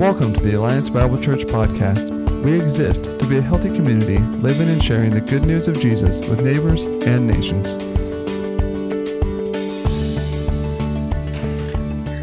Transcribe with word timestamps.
Welcome 0.00 0.32
to 0.32 0.40
the 0.40 0.54
Alliance 0.54 0.88
Bible 0.88 1.18
Church 1.18 1.44
podcast. 1.44 2.08
We 2.42 2.54
exist 2.54 3.04
to 3.20 3.28
be 3.28 3.36
a 3.36 3.42
healthy 3.42 3.68
community 3.68 4.16
living 4.16 4.70
and 4.70 4.82
sharing 4.82 5.10
the 5.10 5.20
good 5.20 5.44
news 5.44 5.68
of 5.68 5.78
Jesus 5.78 6.26
with 6.26 6.42
neighbors 6.42 6.84
and 7.06 7.26
nations. 7.26 7.74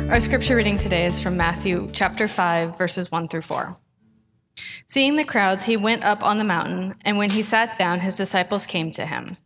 Our 0.10 0.20
scripture 0.20 0.56
reading 0.56 0.78
today 0.78 1.06
is 1.06 1.20
from 1.20 1.38
Matthew 1.38 1.88
chapter 1.94 2.28
5, 2.28 2.80
verses 2.80 3.12
1 3.12 3.28
through 3.28 3.44
4. 3.44 3.78
Seeing 4.88 5.16
the 5.16 5.24
crowds, 5.24 5.66
he 5.66 5.78
went 5.78 6.04
up 6.04 6.24
on 6.24 6.40
the 6.40 6.44
mountain, 6.44 6.96
and 7.02 7.20
when 7.20 7.30
he 7.30 7.44
sat 7.44 7.78
down, 7.78 8.00
his 8.00 8.18
disciples 8.18 8.66
came 8.66 8.90
to 8.90 9.06
him. 9.06 9.38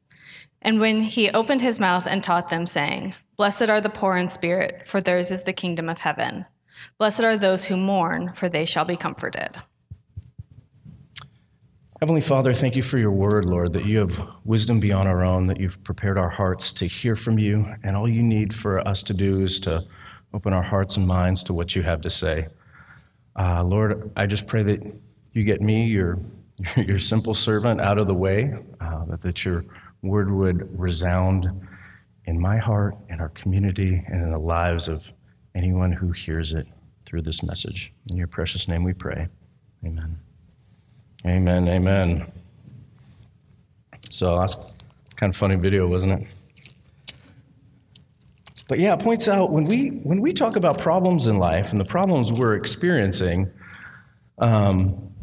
And 0.61 0.79
when 0.79 1.02
he 1.02 1.29
opened 1.32 1.61
his 1.61 1.82
mouth 1.82 2.07
and 2.07 2.23
taught 2.23 2.50
them, 2.50 2.66
saying, 2.66 3.13
Blessed 3.36 3.63
are 3.63 3.82
the 3.82 3.89
poor 3.89 4.16
in 4.16 4.29
spirit, 4.29 4.88
for 4.88 5.02
theirs 5.02 5.32
is 5.32 5.43
the 5.43 5.52
kingdom 5.52 5.89
of 5.89 5.98
heaven. 5.98 6.45
Blessed 6.98 7.21
are 7.21 7.38
those 7.38 7.66
who 7.66 7.77
mourn, 7.77 8.34
for 8.34 8.50
they 8.50 8.66
shall 8.66 8.86
be 8.86 8.95
comforted. 8.95 9.57
Heavenly 12.01 12.21
Father, 12.21 12.51
thank 12.55 12.75
you 12.75 12.82
for 12.82 12.97
your 12.97 13.11
word, 13.11 13.46
Lord, 13.46 13.74
that 13.74 13.86
you 13.86 14.00
have 14.00 14.19
wisdom 14.43 14.79
beyond 14.79 15.07
our 15.07 15.24
own, 15.24 15.46
that 15.46 15.60
you've 15.60 15.83
prepared 15.83 16.18
our 16.18 16.32
hearts 16.32 16.74
to 16.74 16.88
hear 16.88 17.15
from 17.15 17.38
you, 17.38 17.64
and 17.83 17.96
all 17.96 18.10
you 18.10 18.24
need 18.24 18.55
for 18.55 18.79
us 18.88 19.04
to 19.04 19.14
do 19.14 19.43
is 19.43 19.60
to 19.60 19.83
open 20.33 20.52
our 20.52 20.64
hearts 20.64 20.97
and 20.97 21.05
minds 21.05 21.43
to 21.43 21.54
what 21.54 21.75
you 21.75 21.83
have 21.83 22.02
to 22.02 22.10
say. 22.10 22.47
Uh, 23.38 23.63
Lord, 23.63 24.11
I 24.16 24.25
just 24.25 24.47
pray 24.47 24.63
that 24.63 24.82
you 25.33 25.43
get 25.43 25.61
me, 25.61 25.86
your, 25.86 26.18
your 26.75 26.97
simple 26.97 27.36
servant, 27.36 27.79
out 27.79 28.00
of 28.00 28.07
the 28.07 28.16
way, 28.16 28.55
uh, 28.79 29.05
that, 29.05 29.21
that 29.21 29.46
your 29.46 29.63
word 30.02 30.32
would 30.32 30.79
resound 30.79 31.52
in 32.25 32.39
my 32.39 32.58
heart, 32.58 32.95
in 33.09 33.22
our 33.22 33.30
community, 33.30 34.03
and 34.08 34.23
in 34.23 34.31
the 34.31 34.39
lives 34.39 34.88
of 34.88 35.11
anyone 35.53 35.91
who 35.91 36.11
hears 36.11 36.52
it 36.53 36.66
through 37.11 37.22
this 37.22 37.44
message. 37.44 37.92
In 38.09 38.16
your 38.16 38.28
precious 38.28 38.70
name 38.70 38.86
we 38.86 38.94
pray. 38.94 39.28
Amen. 39.86 40.17
Amen. 41.25 41.67
Amen. 41.67 42.31
So 44.09 44.39
that's 44.39 44.73
kind 45.17 45.30
of 45.30 45.35
funny 45.35 45.58
video, 45.58 45.88
wasn't 45.88 46.22
it? 46.22 46.27
But 48.69 48.80
yeah, 48.80 48.94
it 48.94 49.02
points 49.02 49.27
out 49.27 49.52
when 49.52 49.66
we 49.66 49.89
when 49.89 50.22
we 50.22 50.31
talk 50.31 50.55
about 50.55 50.80
problems 50.80 51.27
in 51.27 51.38
life 51.38 51.72
and 51.72 51.81
the 51.81 51.85
problems 51.85 52.31
we're 52.31 52.55
experiencing, 52.55 53.52
um, 54.38 55.13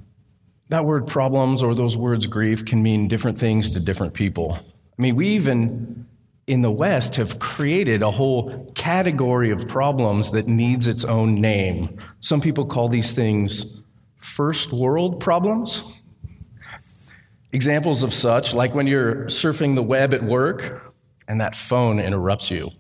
that 0.69 0.85
word 0.85 1.07
problems 1.07 1.63
or 1.63 1.75
those 1.75 1.97
words 1.97 2.27
grief 2.27 2.67
can 2.67 2.83
mean 2.83 3.09
different 3.09 3.39
things 3.39 3.73
to 3.73 3.83
different 3.83 4.13
people. 4.13 4.59
I 4.99 5.03
mean, 5.03 5.17
we 5.17 5.29
even 5.29 6.07
in 6.49 6.63
the 6.63 6.71
West 6.71 7.17
have 7.17 7.39
created 7.39 8.03
a 8.03 8.11
whole 8.11 8.73
category 8.75 9.51
of 9.51 9.69
problems 9.69 10.31
that 10.31 10.47
needs 10.47 10.87
its 10.87 11.05
own 11.05 11.35
name. 11.35 12.01
Some 12.21 12.41
people 12.41 12.67
call 12.67 12.89
these 12.89 13.13
things 13.13 13.85
first 14.17 14.73
world 14.73 15.21
problems. 15.21 15.85
Examples 17.53 18.03
of 18.03 18.13
such, 18.13 18.55
like 18.55 18.75
when 18.75 18.87
you're 18.87 19.27
surfing 19.27 19.75
the 19.75 19.83
web 19.83 20.15
at 20.15 20.23
work 20.23 20.95
and 21.29 21.41
that 21.41 21.55
phone 21.55 22.01
interrupts 22.01 22.51
you. 22.51 22.71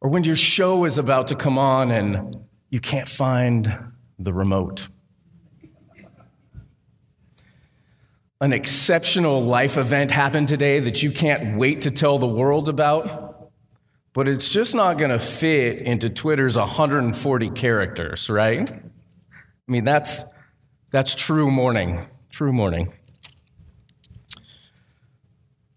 Or 0.00 0.10
when 0.10 0.24
your 0.24 0.36
show 0.36 0.84
is 0.84 0.98
about 0.98 1.28
to 1.28 1.36
come 1.36 1.58
on 1.58 1.90
and 1.90 2.36
you 2.70 2.80
can't 2.80 3.08
find 3.08 3.92
the 4.18 4.32
remote. 4.32 4.88
An 8.42 8.52
exceptional 8.52 9.40
life 9.40 9.76
event 9.76 10.10
happened 10.10 10.48
today 10.48 10.80
that 10.80 11.00
you 11.00 11.12
can't 11.12 11.56
wait 11.56 11.82
to 11.82 11.92
tell 11.92 12.18
the 12.18 12.26
world 12.26 12.68
about, 12.68 13.52
but 14.14 14.26
it's 14.26 14.48
just 14.48 14.74
not 14.74 14.98
going 14.98 15.12
to 15.12 15.20
fit 15.20 15.78
into 15.78 16.10
Twitter's 16.10 16.56
140 16.56 17.50
characters, 17.50 18.28
right? 18.28 18.68
I 18.68 18.80
mean, 19.68 19.84
that's, 19.84 20.24
that's 20.90 21.14
true 21.14 21.52
mourning, 21.52 22.04
true 22.30 22.52
mourning. 22.52 22.92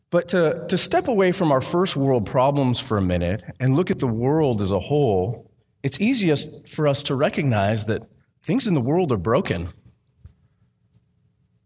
But 0.09 0.29
to, 0.29 0.65
to 0.67 0.75
step 0.75 1.07
away 1.07 1.33
from 1.33 1.51
our 1.51 1.61
first 1.61 1.95
world 1.95 2.25
problems 2.25 2.79
for 2.79 2.97
a 2.97 3.01
minute 3.01 3.43
and 3.59 3.75
look 3.75 3.91
at 3.91 3.99
the 3.99 4.07
world 4.07 4.63
as 4.63 4.71
a 4.71 4.79
whole, 4.79 5.51
it's 5.83 6.01
easiest 6.01 6.67
for 6.67 6.87
us 6.87 7.03
to 7.03 7.15
recognize 7.15 7.85
that 7.85 8.09
things 8.43 8.65
in 8.65 8.73
the 8.73 8.81
world 8.81 9.11
are 9.11 9.17
broken. 9.17 9.67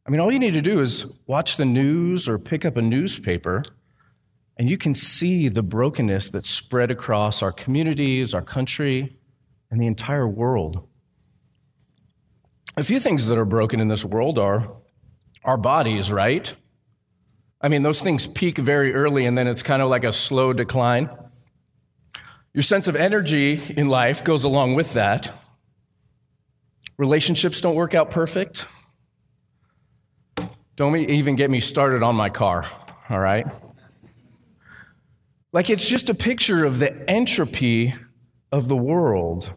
I 0.10 0.12
mean, 0.12 0.22
all 0.22 0.34
you 0.34 0.40
need 0.40 0.56
to 0.56 0.62
do 0.64 0.80
is 0.80 1.06
watch 1.28 1.58
the 1.58 1.66
news 1.66 2.28
or 2.28 2.40
pick 2.40 2.66
up 2.66 2.78
a 2.78 2.82
newspaper, 2.82 3.62
and 4.58 4.68
you 4.68 4.76
can 4.76 4.96
see 4.96 5.50
the 5.50 5.62
brokenness 5.62 6.32
that's 6.32 6.50
spread 6.50 6.90
across 6.90 7.44
our 7.44 7.52
communities, 7.52 8.34
our 8.34 8.42
country, 8.42 9.20
and 9.70 9.80
the 9.80 9.86
entire 9.86 10.28
world. 10.28 10.88
A 12.76 12.84
few 12.84 13.00
things 13.00 13.28
that 13.28 13.38
are 13.38 13.46
broken 13.46 13.80
in 13.80 13.88
this 13.88 14.04
world 14.04 14.40
are 14.40 14.78
our 15.44 15.58
bodies, 15.58 16.12
right? 16.12 16.56
I 17.62 17.68
mean, 17.68 17.84
those 17.84 18.02
things 18.02 18.26
peak 18.26 18.58
very 18.58 18.96
early, 18.96 19.28
and 19.28 19.38
then 19.38 19.46
it's 19.46 19.62
kind 19.62 19.80
of 19.80 19.90
like 19.92 20.04
a 20.04 20.12
slow 20.12 20.54
decline. 20.54 21.08
Your 22.56 22.64
sense 22.64 22.88
of 22.88 22.96
energy 22.96 23.62
in 23.78 23.90
life 23.90 24.24
goes 24.24 24.44
along 24.44 24.74
with 24.74 24.94
that. 24.94 25.40
Relationships 26.98 27.62
don't 27.62 27.76
work 27.76 27.94
out 27.94 28.10
perfect. 28.10 28.66
Don't 30.80 30.96
even 30.96 31.36
get 31.36 31.52
me 31.52 31.60
started 31.60 32.04
on 32.04 32.16
my 32.16 32.30
car, 32.30 32.66
all 33.10 33.20
right? 33.20 33.46
Like 35.52 35.70
it's 35.70 35.90
just 35.90 36.10
a 36.10 36.14
picture 36.14 36.64
of 36.64 36.80
the 36.80 36.98
entropy 37.10 37.96
of 38.54 38.70
the 38.70 38.78
world. 38.78 39.52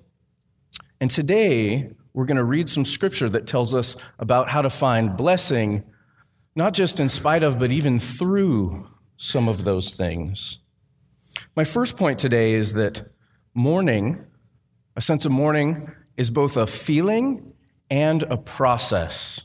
And 1.00 1.09
today, 1.09 1.93
we're 2.12 2.25
going 2.25 2.38
to 2.38 2.44
read 2.44 2.69
some 2.69 2.84
scripture 2.84 3.28
that 3.28 3.47
tells 3.47 3.72
us 3.72 3.97
about 4.19 4.50
how 4.50 4.62
to 4.62 4.69
find 4.69 5.16
blessing, 5.16 5.84
not 6.56 6.75
just 6.75 6.99
in 6.99 7.09
spite 7.09 7.44
of, 7.44 7.56
but 7.56 7.71
even 7.71 8.00
through 8.00 8.91
some 9.16 9.47
of 9.47 9.62
those 9.62 9.91
things. 9.91 10.59
My 11.54 11.62
first 11.62 11.97
point 11.97 12.19
today 12.19 12.54
is 12.54 12.72
that 12.72 13.12
mourning, 13.54 14.27
a 14.97 15.00
sense 15.00 15.25
of 15.25 15.31
mourning, 15.31 15.89
is 16.16 16.33
both 16.33 16.56
a 16.56 16.66
feeling 16.66 17.53
and 17.89 18.25
a 18.25 18.37
process. 18.37 19.43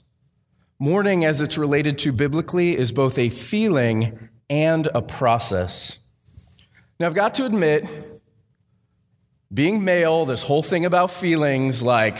Mourning, 0.79 1.25
as 1.25 1.41
it's 1.41 1.57
related 1.57 1.97
to 1.99 2.11
biblically, 2.11 2.77
is 2.77 2.91
both 2.91 3.17
a 3.17 3.29
feeling 3.29 4.29
and 4.49 4.87
a 4.93 5.01
process. 5.01 5.99
Now, 6.99 7.07
I've 7.07 7.15
got 7.15 7.33
to 7.35 7.45
admit, 7.45 7.85
being 9.51 9.83
male, 9.83 10.25
this 10.25 10.43
whole 10.43 10.61
thing 10.61 10.85
about 10.85 11.09
feelings, 11.09 11.81
like, 11.81 12.19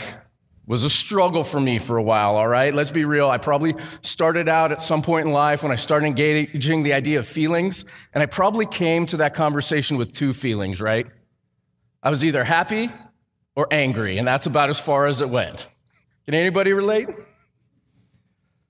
was 0.66 0.84
a 0.84 0.90
struggle 0.90 1.44
for 1.44 1.60
me 1.60 1.78
for 1.78 1.96
a 1.96 2.02
while, 2.02 2.34
all 2.36 2.48
right? 2.48 2.74
Let's 2.74 2.90
be 2.90 3.04
real. 3.04 3.30
I 3.30 3.38
probably 3.38 3.74
started 4.02 4.48
out 4.48 4.72
at 4.72 4.82
some 4.82 5.02
point 5.02 5.26
in 5.26 5.32
life 5.32 5.62
when 5.62 5.72
I 5.72 5.76
started 5.76 6.06
engaging 6.06 6.82
the 6.82 6.92
idea 6.92 7.20
of 7.20 7.26
feelings, 7.26 7.84
and 8.12 8.22
I 8.22 8.26
probably 8.26 8.66
came 8.66 9.06
to 9.06 9.18
that 9.18 9.34
conversation 9.34 9.96
with 9.96 10.12
two 10.12 10.32
feelings, 10.32 10.80
right? 10.80 11.06
I 12.02 12.10
was 12.10 12.24
either 12.24 12.44
happy 12.44 12.90
or 13.56 13.66
angry, 13.70 14.18
and 14.18 14.26
that's 14.26 14.46
about 14.46 14.68
as 14.68 14.78
far 14.78 15.06
as 15.06 15.20
it 15.20 15.30
went. 15.30 15.68
Can 16.26 16.34
anybody 16.34 16.72
relate? 16.72 17.08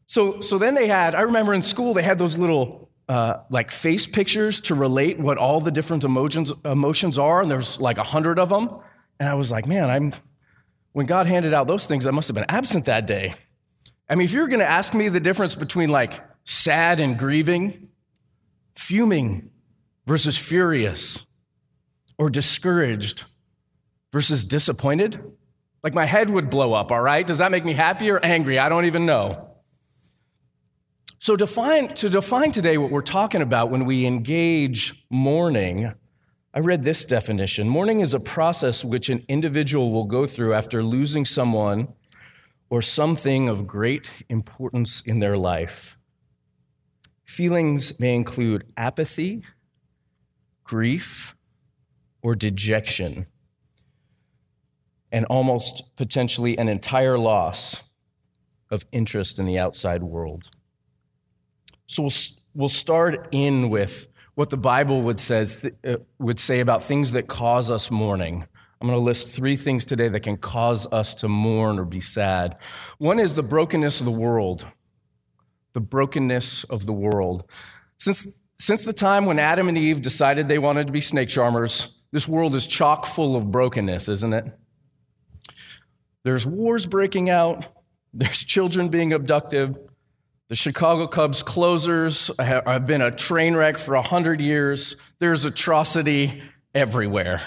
So, 0.08 0.40
so 0.40 0.56
then 0.56 0.74
they 0.74 0.88
had, 0.88 1.14
I 1.14 1.20
remember 1.20 1.52
in 1.52 1.62
school, 1.62 1.92
they 1.92 2.02
had 2.02 2.18
those 2.18 2.36
little 2.36 2.90
uh, 3.10 3.40
like 3.50 3.70
face 3.70 4.06
pictures 4.06 4.62
to 4.62 4.74
relate 4.74 5.18
what 5.18 5.36
all 5.36 5.60
the 5.60 5.70
different 5.70 6.02
emotions, 6.02 6.50
emotions 6.64 7.18
are, 7.18 7.42
and 7.42 7.50
there's 7.50 7.78
like 7.78 7.98
a 7.98 8.02
hundred 8.02 8.38
of 8.38 8.48
them. 8.48 8.70
And 9.20 9.28
I 9.28 9.34
was 9.34 9.50
like, 9.50 9.66
man, 9.66 9.90
I'm, 9.90 10.14
when 10.92 11.04
God 11.04 11.26
handed 11.26 11.52
out 11.52 11.66
those 11.66 11.84
things, 11.84 12.06
I 12.06 12.10
must 12.10 12.26
have 12.28 12.34
been 12.34 12.46
absent 12.48 12.86
that 12.86 13.06
day. 13.06 13.34
I 14.08 14.14
mean, 14.14 14.24
if 14.24 14.32
you're 14.32 14.48
going 14.48 14.60
to 14.60 14.68
ask 14.68 14.94
me 14.94 15.08
the 15.08 15.20
difference 15.20 15.54
between 15.54 15.90
like 15.90 16.24
sad 16.44 17.00
and 17.00 17.18
grieving, 17.18 17.88
fuming 18.76 19.50
versus 20.06 20.38
furious, 20.38 21.18
or 22.16 22.30
discouraged 22.30 23.26
versus 24.10 24.46
disappointed, 24.46 25.20
like 25.82 25.92
my 25.92 26.06
head 26.06 26.30
would 26.30 26.48
blow 26.48 26.72
up, 26.72 26.92
all 26.92 27.00
right? 27.02 27.26
Does 27.26 27.38
that 27.38 27.50
make 27.50 27.66
me 27.66 27.74
happy 27.74 28.10
or 28.10 28.18
angry? 28.24 28.58
I 28.58 28.70
don't 28.70 28.86
even 28.86 29.04
know. 29.04 29.47
So, 31.20 31.34
define, 31.34 31.88
to 31.96 32.08
define 32.08 32.52
today 32.52 32.78
what 32.78 32.92
we're 32.92 33.02
talking 33.02 33.42
about 33.42 33.70
when 33.70 33.86
we 33.86 34.06
engage 34.06 35.04
mourning, 35.10 35.92
I 36.54 36.60
read 36.60 36.84
this 36.84 37.04
definition 37.04 37.68
Mourning 37.68 38.00
is 38.00 38.14
a 38.14 38.20
process 38.20 38.84
which 38.84 39.08
an 39.08 39.24
individual 39.28 39.90
will 39.90 40.04
go 40.04 40.28
through 40.28 40.54
after 40.54 40.82
losing 40.82 41.24
someone 41.24 41.88
or 42.70 42.82
something 42.82 43.48
of 43.48 43.66
great 43.66 44.08
importance 44.28 45.00
in 45.00 45.18
their 45.18 45.36
life. 45.36 45.96
Feelings 47.24 47.98
may 47.98 48.14
include 48.14 48.72
apathy, 48.76 49.42
grief, 50.62 51.34
or 52.22 52.36
dejection, 52.36 53.26
and 55.10 55.24
almost 55.26 55.96
potentially 55.96 56.56
an 56.58 56.68
entire 56.68 57.18
loss 57.18 57.82
of 58.70 58.84
interest 58.92 59.40
in 59.40 59.46
the 59.46 59.58
outside 59.58 60.04
world. 60.04 60.50
So 61.88 62.02
we'll, 62.04 62.12
we'll 62.54 62.68
start 62.68 63.28
in 63.32 63.70
with 63.70 64.08
what 64.34 64.50
the 64.50 64.56
Bible 64.56 65.02
would, 65.02 65.18
says, 65.18 65.68
uh, 65.84 65.96
would 66.20 66.38
say 66.38 66.60
about 66.60 66.84
things 66.84 67.12
that 67.12 67.26
cause 67.26 67.70
us 67.70 67.90
mourning. 67.90 68.46
I'm 68.80 68.86
going 68.86 68.98
to 68.98 69.04
list 69.04 69.30
three 69.30 69.56
things 69.56 69.84
today 69.84 70.06
that 70.08 70.20
can 70.20 70.36
cause 70.36 70.86
us 70.92 71.14
to 71.16 71.28
mourn 71.28 71.78
or 71.78 71.84
be 71.84 72.00
sad. 72.00 72.56
One 72.98 73.18
is 73.18 73.34
the 73.34 73.42
brokenness 73.42 73.98
of 73.98 74.04
the 74.04 74.12
world. 74.12 74.64
The 75.72 75.80
brokenness 75.80 76.64
of 76.64 76.86
the 76.86 76.92
world. 76.92 77.48
Since, 77.98 78.28
since 78.60 78.82
the 78.82 78.92
time 78.92 79.26
when 79.26 79.40
Adam 79.40 79.68
and 79.68 79.76
Eve 79.76 80.00
decided 80.00 80.46
they 80.46 80.58
wanted 80.58 80.86
to 80.86 80.92
be 80.92 81.00
snake 81.00 81.28
charmers, 81.28 82.00
this 82.12 82.28
world 82.28 82.54
is 82.54 82.66
chock 82.66 83.06
full 83.06 83.34
of 83.34 83.50
brokenness, 83.50 84.08
isn't 84.08 84.32
it? 84.32 84.44
There's 86.22 86.46
wars 86.46 86.86
breaking 86.86 87.30
out, 87.30 87.64
there's 88.14 88.44
children 88.44 88.88
being 88.88 89.12
abducted. 89.12 89.76
The 90.48 90.56
Chicago 90.56 91.06
Cubs 91.06 91.42
closers 91.42 92.30
have 92.38 92.86
been 92.86 93.02
a 93.02 93.10
train 93.10 93.54
wreck 93.54 93.76
for 93.76 93.94
100 93.94 94.40
years. 94.40 94.96
There's 95.18 95.44
atrocity 95.44 96.42
everywhere. 96.74 97.40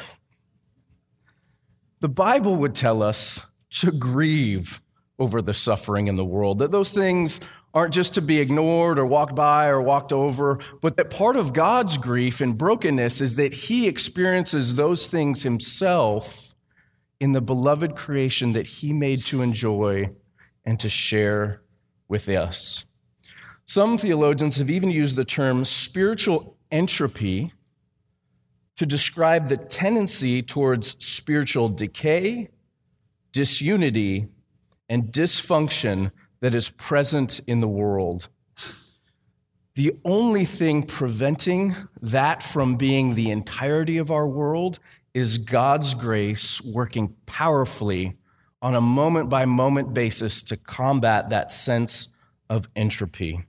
The 2.01 2.09
Bible 2.09 2.57
would 2.57 2.75
tell 2.75 3.01
us 3.01 3.43
to 3.71 3.91
grieve 3.91 4.79
over 5.17 5.41
the 5.41 5.55
suffering 5.55 6.07
in 6.07 6.15
the 6.15 6.25
world, 6.25 6.59
that 6.59 6.69
those 6.69 6.91
things 6.91 7.39
aren't 7.73 7.93
just 7.93 8.13
to 8.15 8.21
be 8.21 8.39
ignored 8.39 8.99
or 8.99 9.05
walked 9.07 9.33
by 9.33 9.65
or 9.65 9.81
walked 9.81 10.13
over, 10.13 10.59
but 10.81 10.97
that 10.97 11.09
part 11.09 11.37
of 11.37 11.53
God's 11.53 11.97
grief 11.97 12.39
and 12.39 12.55
brokenness 12.55 13.19
is 13.19 13.33
that 13.35 13.51
He 13.51 13.87
experiences 13.87 14.75
those 14.75 15.07
things 15.07 15.41
Himself 15.41 16.53
in 17.19 17.31
the 17.31 17.41
beloved 17.41 17.95
creation 17.95 18.53
that 18.53 18.67
He 18.67 18.93
made 18.93 19.25
to 19.25 19.41
enjoy 19.41 20.11
and 20.65 20.79
to 20.79 20.89
share 20.89 21.63
with 22.07 22.29
us. 22.29 22.85
Some 23.73 23.97
theologians 23.97 24.57
have 24.57 24.69
even 24.69 24.91
used 24.91 25.15
the 25.15 25.23
term 25.23 25.63
spiritual 25.63 26.57
entropy 26.71 27.53
to 28.75 28.85
describe 28.85 29.47
the 29.47 29.55
tendency 29.55 30.41
towards 30.41 30.97
spiritual 30.99 31.69
decay, 31.69 32.49
disunity, 33.31 34.27
and 34.89 35.05
dysfunction 35.05 36.11
that 36.41 36.53
is 36.53 36.69
present 36.71 37.39
in 37.47 37.61
the 37.61 37.67
world. 37.69 38.27
The 39.75 39.93
only 40.03 40.43
thing 40.43 40.83
preventing 40.83 41.73
that 42.01 42.43
from 42.43 42.75
being 42.75 43.15
the 43.15 43.31
entirety 43.31 43.99
of 43.99 44.11
our 44.11 44.27
world 44.27 44.79
is 45.13 45.37
God's 45.37 45.93
grace 45.93 46.61
working 46.61 47.15
powerfully 47.25 48.17
on 48.61 48.75
a 48.75 48.81
moment 48.81 49.29
by 49.29 49.45
moment 49.45 49.93
basis 49.93 50.43
to 50.43 50.57
combat 50.57 51.29
that 51.29 51.53
sense 51.53 52.09
of 52.49 52.67
entropy. 52.75 53.39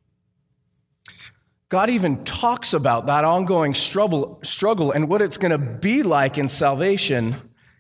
God 1.68 1.88
even 1.88 2.22
talks 2.24 2.74
about 2.74 3.06
that 3.06 3.24
ongoing 3.24 3.72
struggle, 3.72 4.38
struggle 4.42 4.92
and 4.92 5.08
what 5.08 5.22
it's 5.22 5.38
going 5.38 5.52
to 5.52 5.58
be 5.58 6.02
like 6.02 6.36
in 6.36 6.48
salvation. 6.48 7.34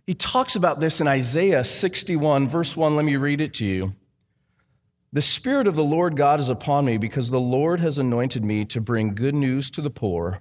He 0.06 0.14
talks 0.14 0.56
about 0.56 0.80
this 0.80 1.00
in 1.00 1.06
Isaiah 1.06 1.62
61, 1.62 2.48
verse 2.48 2.76
1. 2.76 2.96
Let 2.96 3.04
me 3.04 3.16
read 3.16 3.40
it 3.42 3.52
to 3.54 3.66
you. 3.66 3.94
The 5.12 5.20
Spirit 5.20 5.66
of 5.66 5.76
the 5.76 5.84
Lord 5.84 6.16
God 6.16 6.40
is 6.40 6.48
upon 6.48 6.86
me 6.86 6.96
because 6.96 7.30
the 7.30 7.38
Lord 7.38 7.80
has 7.80 7.98
anointed 7.98 8.46
me 8.46 8.64
to 8.64 8.80
bring 8.80 9.14
good 9.14 9.34
news 9.34 9.68
to 9.72 9.82
the 9.82 9.90
poor. 9.90 10.40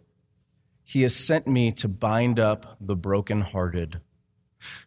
He 0.86 1.02
has 1.02 1.14
sent 1.14 1.46
me 1.46 1.74
to 1.74 1.90
bind 1.90 2.40
up 2.40 2.78
the 2.80 2.96
brokenhearted. 2.96 4.00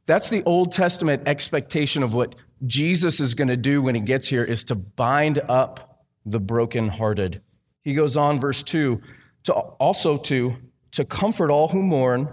That's 0.06 0.31
the 0.31 0.43
Old 0.44 0.73
Testament 0.73 1.25
expectation 1.26 2.02
of 2.02 2.14
what 2.14 2.35
Jesus 2.67 3.20
is 3.20 3.35
going 3.35 3.49
to 3.49 3.58
do 3.58 3.82
when 3.82 3.94
he 3.94 4.00
gets 4.00 4.26
here 4.26 4.44
is 4.44 4.64
to 4.64 4.75
bind 4.75 5.38
up 5.50 6.02
the 6.25 6.41
brokenhearted. 6.41 7.43
He 7.84 7.94
goes 7.94 8.16
on 8.16 8.40
verse 8.40 8.62
2 8.62 8.98
to 9.44 9.52
also 9.52 10.16
to 10.16 10.56
to 10.92 11.04
comfort 11.04 11.50
all 11.50 11.69
who 11.69 11.82
mourn, 11.82 12.28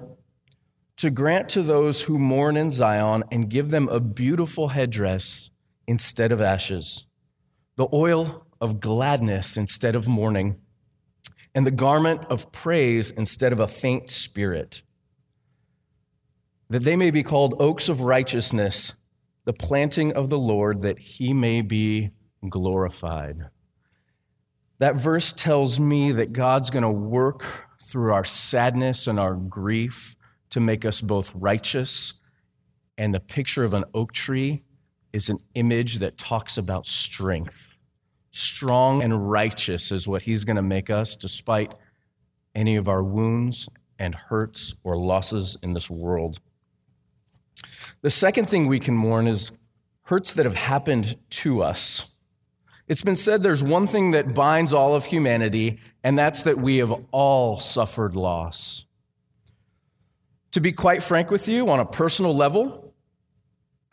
to 0.98 1.10
grant 1.10 1.50
to 1.50 1.64
those 1.64 2.04
who 2.04 2.20
mourn 2.20 2.56
in 2.56 2.70
Zion 2.70 3.24
and 3.32 3.50
give 3.50 3.72
them 3.72 3.90
a 3.90 4.00
beautiful 4.00 4.68
headdress 4.68 5.50
instead 5.88 6.32
of 6.32 6.42
ashes 6.42 7.06
the 7.78 7.88
oil 7.94 8.46
of 8.60 8.80
gladness 8.80 9.58
instead 9.58 9.96
of 9.96 10.08
mourning, 10.08 10.58
and 11.56 11.66
the 11.66 11.72
garment 11.72 12.22
of 12.30 12.52
praise 12.52 13.10
instead 13.10 13.52
of 13.52 13.60
a 13.60 13.68
faint 13.68 14.10
spirit, 14.10 14.84
that 16.70 16.84
they 16.84 16.96
may 16.96 17.10
be 17.10 17.24
called 17.24 17.56
oaks 17.60 17.90
of 17.90 18.02
righteousness, 18.02 18.94
the 19.46 19.54
planting 19.54 20.14
of 20.14 20.30
the 20.30 20.38
Lord, 20.38 20.82
that 20.84 21.00
he 21.00 21.34
may 21.34 21.62
be 21.62 22.12
glorified. 22.48 23.50
That 24.82 24.98
verse 24.98 25.32
tells 25.32 25.80
me 25.80 26.12
that 26.12 26.34
God's 26.34 26.70
going 26.70 26.84
to 26.84 26.92
work 26.92 27.46
through 27.82 28.14
our 28.14 28.26
sadness 28.26 29.08
and 29.08 29.20
our 29.20 29.36
grief 29.36 30.16
to 30.50 30.60
make 30.60 30.84
us 30.84 31.02
both 31.02 31.34
righteous, 31.34 32.16
and 32.98 33.14
the 33.14 33.20
picture 33.20 33.64
of 33.64 33.74
an 33.74 33.86
oak 33.94 34.12
tree 34.12 34.64
is 35.14 35.30
an 35.30 35.38
image 35.56 36.00
that 36.00 36.18
talks 36.18 36.58
about 36.58 36.86
strength 36.86 37.78
strong 38.32 39.04
and 39.04 39.30
righteous 39.30 39.92
is 39.92 40.08
what 40.08 40.22
He's 40.22 40.44
going 40.44 40.56
to 40.56 40.62
make 40.62 40.90
us, 40.90 41.16
despite 41.16 41.74
any 42.56 42.76
of 42.76 42.88
our 42.88 43.04
wounds 43.04 43.68
and 44.00 44.16
hurts 44.16 44.74
or 44.84 44.98
losses 44.98 45.58
in 45.62 45.74
this 45.74 45.90
world. 45.90 46.40
The 48.02 48.10
second 48.10 48.50
thing 48.50 48.68
we 48.68 48.80
can 48.80 48.96
mourn 48.96 49.28
is 49.28 49.52
hurts 50.04 50.34
that 50.34 50.46
have 50.46 50.56
happened 50.56 51.18
to 51.30 51.62
us. 51.62 52.11
It's 52.92 53.06
been 53.06 53.16
said 53.16 53.42
there's 53.42 53.64
one 53.64 53.88
thing 53.88 54.12
that 54.12 54.34
binds 54.34 54.74
all 54.74 54.96
of 54.96 55.06
humanity, 55.06 55.80
and 56.04 56.18
that's 56.18 56.44
that 56.44 56.58
we 56.58 56.80
have 56.80 56.94
all 57.12 57.58
suffered 57.58 58.18
loss. 58.18 58.84
To 60.52 60.60
be 60.60 60.74
quite 60.74 61.02
frank 61.02 61.32
with 61.32 61.48
you, 61.48 61.70
on 61.70 61.80
a 61.80 61.86
personal 61.86 62.36
level, 62.36 62.94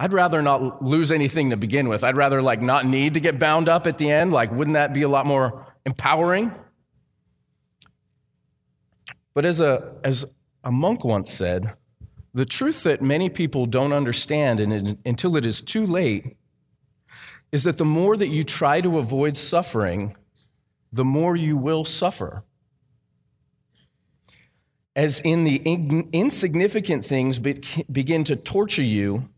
I'd 0.01 0.13
rather 0.13 0.43
not 0.43 0.83
lose 0.83 1.13
anything 1.13 1.51
to 1.51 1.57
begin 1.57 1.89
with. 1.89 2.03
I'd 2.03 2.17
rather 2.17 2.43
like 2.43 2.61
not 2.61 2.87
need 2.87 3.15
to 3.15 3.21
get 3.21 3.39
bound 3.39 3.69
up 3.69 3.87
at 3.87 3.99
the 3.99 4.11
end. 4.11 4.33
Like, 4.33 4.51
wouldn't 4.51 4.75
that 4.75 4.93
be 4.93 5.03
a 5.03 5.09
lot 5.09 5.27
more 5.27 5.65
empowering? 5.87 6.53
But 9.33 9.47
as 9.47 9.61
a, 9.61 9.93
as 10.03 10.25
a 10.65 10.73
monk 10.73 11.05
once 11.05 11.31
said, 11.31 11.73
the 12.35 12.45
truth 12.45 12.83
that 12.83 13.01
many 13.01 13.29
people 13.29 13.65
don't 13.65 13.93
understand 13.93 14.59
and 14.59 14.99
until 15.07 15.37
it 15.37 15.47
is 15.47 15.61
too 15.61 15.87
late 15.87 16.35
is 17.51 17.65
that 17.65 17.79
the 17.79 17.85
more 17.85 18.17
that 18.17 18.29
you 18.29 18.45
try 18.45 18.81
to 18.81 18.99
avoid 18.99 19.37
suffering, 19.37 20.17
the 20.93 21.05
more 21.05 21.37
you 21.37 21.57
will 21.57 21.85
suffer. 21.85 22.45
As 24.95 25.21
in 25.21 25.45
the 25.45 25.57
insignificant 26.13 27.05
things 27.05 27.39
begin 27.39 28.25
to 28.25 28.37
torture 28.37 28.83
you, 28.83 29.29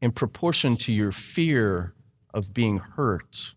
in 0.00 0.10
proportion 0.10 0.76
to 0.78 0.92
your 0.92 1.12
fear 1.12 1.92
of 2.32 2.54
being 2.54 2.78
hurt. 2.78 3.52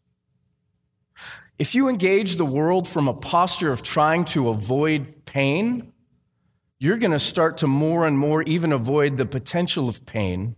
If 1.57 1.73
you 1.75 1.87
engage 1.87 2.35
the 2.35 2.45
world 2.45 2.87
from 2.87 3.07
a 3.07 3.13
posture 3.13 3.71
of 3.71 3.83
trying 3.83 4.25
to 4.25 4.49
avoid 4.49 5.25
pain, 5.25 5.93
you're 6.79 6.97
going 6.97 7.11
to 7.11 7.19
start 7.19 7.59
to 7.59 7.67
more 7.67 8.05
and 8.05 8.17
more 8.17 8.41
even 8.43 8.73
avoid 8.73 9.15
the 9.15 9.25
potential 9.25 9.87
of 9.87 10.05
pain. 10.05 10.55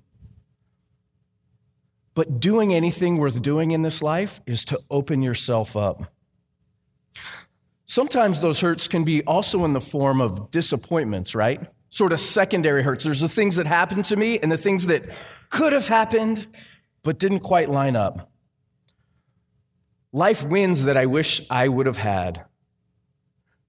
But 2.16 2.40
doing 2.40 2.74
anything 2.74 3.18
worth 3.18 3.42
doing 3.42 3.72
in 3.72 3.84
this 3.84 4.02
life 4.02 4.42
is 4.48 4.66
to 4.66 4.80
open 4.90 5.22
yourself 5.22 5.78
up. 5.78 6.12
Sometimes 7.86 8.40
those 8.40 8.62
hurts 8.62 8.88
can 8.88 9.04
be 9.04 9.22
also 9.24 9.64
in 9.66 9.74
the 9.74 9.82
form 9.82 10.22
of 10.22 10.50
disappointments, 10.50 11.36
right? 11.36 11.62
Sort 11.90 12.14
of 12.14 12.20
secondary 12.20 12.82
hurts. 12.82 13.04
There's 13.04 13.20
the 13.20 13.30
things 13.30 13.58
that 13.58 13.68
happen 13.68 14.02
to 14.04 14.16
me 14.16 14.40
and 14.40 14.52
the 14.52 14.58
things 14.58 14.88
that 14.88 15.16
could 15.50 15.74
have 15.74 15.88
happened, 15.88 16.48
but 17.04 17.20
didn't 17.20 17.42
quite 17.42 17.70
line 17.70 17.96
up. 17.96 18.32
Life 20.12 20.44
wins 20.44 20.86
that 20.86 20.96
I 20.96 21.06
wish 21.06 21.42
I 21.50 21.68
would 21.68 21.86
have 21.86 21.98
had. 21.98 22.46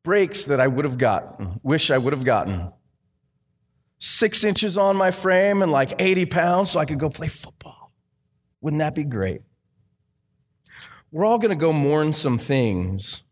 Breaks 0.04 0.44
that 0.44 0.60
I 0.60 0.68
would 0.68 0.84
have 0.84 0.98
gotten, 0.98 1.58
wish 1.64 1.90
I 1.90 1.98
would 1.98 2.12
have 2.12 2.24
gotten. 2.24 2.72
Six 3.98 4.44
inches 4.44 4.78
on 4.78 4.96
my 4.96 5.10
frame 5.10 5.62
and 5.62 5.72
like 5.72 5.94
80 5.98 6.26
pounds 6.26 6.70
so 6.70 6.80
I 6.80 6.84
could 6.84 7.00
go 7.00 7.10
play 7.10 7.28
football. 7.28 7.55
Wouldn't 8.66 8.80
that 8.80 8.96
be 8.96 9.04
great? 9.04 9.42
We're 11.12 11.24
all 11.24 11.38
going 11.38 11.50
to 11.50 11.54
go 11.54 11.72
mourn 11.72 12.12
some 12.12 12.36
things. 12.36 13.22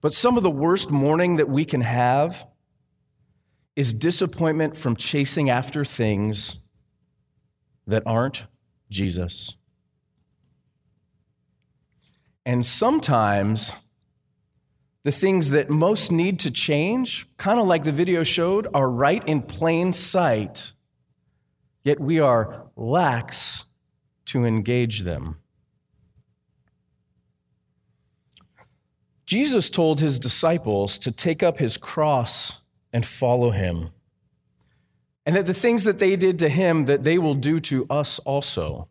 But 0.00 0.12
some 0.12 0.36
of 0.36 0.42
the 0.42 0.50
worst 0.50 0.90
mourning 0.90 1.36
that 1.36 1.48
we 1.48 1.64
can 1.64 1.80
have 1.80 2.44
is 3.76 3.94
disappointment 3.94 4.76
from 4.76 4.96
chasing 4.96 5.48
after 5.48 5.84
things 5.84 6.66
that 7.86 8.02
aren't 8.04 8.42
Jesus. 8.90 9.56
And 12.44 12.66
sometimes 12.66 13.74
the 15.04 15.12
things 15.12 15.50
that 15.50 15.70
most 15.70 16.10
need 16.10 16.40
to 16.40 16.50
change, 16.50 17.28
kind 17.36 17.60
of 17.60 17.68
like 17.68 17.84
the 17.84 17.92
video 17.92 18.24
showed, 18.24 18.66
are 18.74 18.90
right 18.90 19.22
in 19.28 19.40
plain 19.40 19.92
sight, 19.92 20.72
yet 21.84 22.00
we 22.00 22.18
are 22.18 22.66
lax 22.74 23.66
to 24.26 24.44
engage 24.44 25.00
them. 25.00 25.38
Jesus 29.26 29.70
told 29.70 30.00
his 30.00 30.18
disciples 30.18 30.98
to 30.98 31.10
take 31.10 31.42
up 31.42 31.58
his 31.58 31.76
cross 31.76 32.60
and 32.92 33.04
follow 33.04 33.50
him. 33.50 33.90
and 35.26 35.34
that 35.36 35.46
the 35.46 35.54
things 35.54 35.84
that 35.84 35.98
they 35.98 36.16
did 36.16 36.38
to 36.38 36.48
him 36.50 36.82
that 36.82 37.02
they 37.02 37.16
will 37.16 37.34
do 37.34 37.58
to 37.58 37.86
us 37.88 38.18
also. 38.20 38.84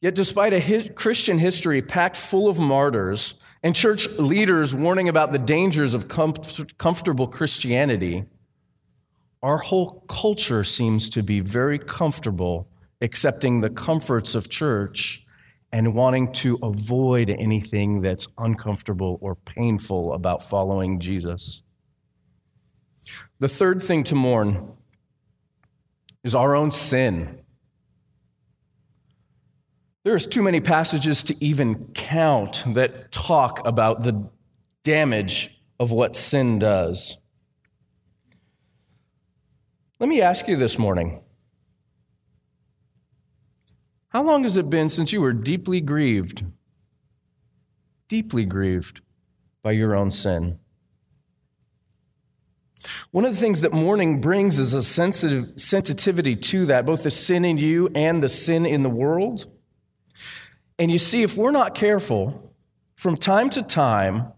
Yet 0.00 0.14
despite 0.14 0.52
a 0.52 0.88
Christian 0.90 1.38
history 1.38 1.82
packed 1.82 2.16
full 2.16 2.48
of 2.48 2.58
martyrs 2.58 3.34
and 3.64 3.74
church 3.74 4.08
leaders 4.18 4.74
warning 4.74 5.08
about 5.08 5.32
the 5.32 5.38
dangers 5.38 5.94
of 5.94 6.08
com- 6.08 6.34
comfortable 6.78 7.26
Christianity, 7.26 8.24
our 9.42 9.58
whole 9.58 10.04
culture 10.08 10.62
seems 10.62 11.10
to 11.10 11.22
be 11.22 11.40
very 11.40 11.78
comfortable 11.78 12.68
accepting 13.02 13.60
the 13.60 13.70
comforts 13.70 14.34
of 14.34 14.48
church 14.48 15.26
and 15.72 15.94
wanting 15.94 16.32
to 16.32 16.58
avoid 16.62 17.30
anything 17.30 18.00
that's 18.00 18.28
uncomfortable 18.38 19.18
or 19.20 19.34
painful 19.34 20.12
about 20.14 20.44
following 20.44 21.00
Jesus. 21.00 21.62
The 23.40 23.48
third 23.48 23.82
thing 23.82 24.04
to 24.04 24.14
mourn 24.14 24.74
is 26.22 26.34
our 26.34 26.54
own 26.54 26.70
sin. 26.70 27.40
There's 30.04 30.26
too 30.26 30.42
many 30.42 30.60
passages 30.60 31.24
to 31.24 31.44
even 31.44 31.86
count 31.94 32.64
that 32.74 33.12
talk 33.12 33.66
about 33.66 34.02
the 34.02 34.28
damage 34.84 35.60
of 35.78 35.92
what 35.92 36.16
sin 36.16 36.58
does. 36.58 37.18
Let 40.00 40.08
me 40.08 40.20
ask 40.20 40.48
you 40.48 40.56
this 40.56 40.78
morning 40.78 41.22
How 44.12 44.22
long 44.22 44.42
has 44.42 44.58
it 44.58 44.68
been 44.68 44.90
since 44.90 45.10
you 45.10 45.22
were 45.22 45.32
deeply 45.32 45.80
grieved, 45.80 46.44
deeply 48.08 48.44
grieved 48.44 49.00
by 49.62 49.72
your 49.72 49.96
own 49.96 50.10
sin? 50.10 50.58
One 53.10 53.24
of 53.24 53.32
the 53.32 53.40
things 53.40 53.62
that 53.62 53.72
mourning 53.72 54.20
brings 54.20 54.58
is 54.58 54.74
a 54.74 54.82
sensitive 54.82 55.58
sensitivity 55.58 56.36
to 56.36 56.66
that, 56.66 56.84
both 56.84 57.04
the 57.04 57.10
sin 57.10 57.46
in 57.46 57.56
you 57.56 57.88
and 57.94 58.22
the 58.22 58.28
sin 58.28 58.66
in 58.66 58.82
the 58.82 58.90
world. 58.90 59.46
And 60.78 60.90
you 60.90 60.98
see, 60.98 61.22
if 61.22 61.34
we're 61.34 61.50
not 61.50 61.74
careful, 61.74 62.54
from 62.96 63.16
time 63.16 63.48
to 63.50 63.62
time, 63.62 64.30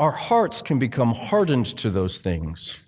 our 0.00 0.12
hearts 0.12 0.62
can 0.62 0.78
become 0.78 1.12
hardened 1.12 1.66
to 1.78 1.90
those 1.90 2.16
things. 2.16 2.78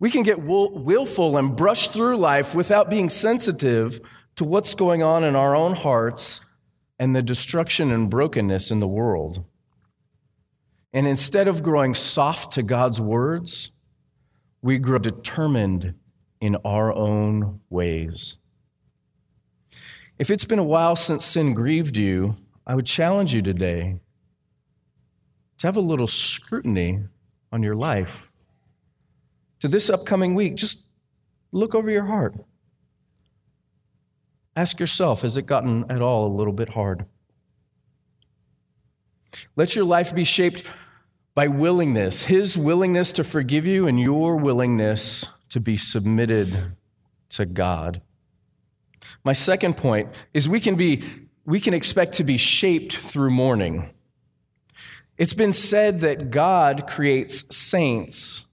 We 0.00 0.10
can 0.10 0.22
get 0.22 0.42
willful 0.42 1.36
and 1.36 1.56
brush 1.56 1.88
through 1.88 2.16
life 2.16 2.54
without 2.54 2.90
being 2.90 3.08
sensitive 3.10 4.00
to 4.36 4.44
what's 4.44 4.74
going 4.74 5.02
on 5.02 5.24
in 5.24 5.36
our 5.36 5.54
own 5.54 5.74
hearts 5.74 6.46
and 6.98 7.14
the 7.14 7.22
destruction 7.22 7.90
and 7.90 8.10
brokenness 8.10 8.70
in 8.70 8.80
the 8.80 8.88
world. 8.88 9.44
And 10.92 11.06
instead 11.06 11.48
of 11.48 11.62
growing 11.62 11.94
soft 11.94 12.52
to 12.54 12.62
God's 12.62 13.00
words, 13.00 13.72
we 14.60 14.78
grow 14.78 14.98
determined 14.98 15.96
in 16.40 16.56
our 16.64 16.92
own 16.92 17.60
ways. 17.70 18.36
If 20.18 20.30
it's 20.30 20.44
been 20.44 20.58
a 20.58 20.64
while 20.64 20.96
since 20.96 21.24
sin 21.24 21.54
grieved 21.54 21.96
you, 21.96 22.36
I 22.66 22.74
would 22.74 22.86
challenge 22.86 23.34
you 23.34 23.42
today 23.42 23.96
to 25.58 25.66
have 25.66 25.76
a 25.76 25.80
little 25.80 26.06
scrutiny 26.06 27.00
on 27.52 27.62
your 27.62 27.76
life 27.76 28.31
to 29.62 29.68
this 29.68 29.88
upcoming 29.88 30.34
week, 30.34 30.56
just 30.56 30.80
look 31.52 31.72
over 31.72 31.88
your 31.88 32.06
heart. 32.06 32.34
Ask 34.56 34.80
yourself 34.80 35.22
has 35.22 35.36
it 35.36 35.46
gotten 35.46 35.88
at 35.88 36.02
all 36.02 36.26
a 36.26 36.34
little 36.34 36.52
bit 36.52 36.70
hard? 36.70 37.06
Let 39.54 39.76
your 39.76 39.84
life 39.84 40.12
be 40.12 40.24
shaped 40.24 40.64
by 41.36 41.46
willingness, 41.46 42.24
His 42.24 42.58
willingness 42.58 43.12
to 43.12 43.22
forgive 43.22 43.64
you 43.64 43.86
and 43.86 44.00
your 44.00 44.34
willingness 44.34 45.26
to 45.50 45.60
be 45.60 45.76
submitted 45.76 46.72
to 47.28 47.46
God. 47.46 48.02
My 49.22 49.32
second 49.32 49.76
point 49.76 50.08
is 50.34 50.48
we 50.48 50.58
can 50.58 50.74
be 50.74 51.04
we 51.44 51.60
can 51.60 51.72
expect 51.72 52.14
to 52.14 52.24
be 52.24 52.36
shaped 52.36 52.96
through 52.96 53.30
mourning. 53.30 53.90
It's 55.18 55.34
been 55.34 55.52
said 55.52 56.00
that 56.00 56.32
God 56.32 56.88
creates 56.88 57.44
saints 57.56 58.46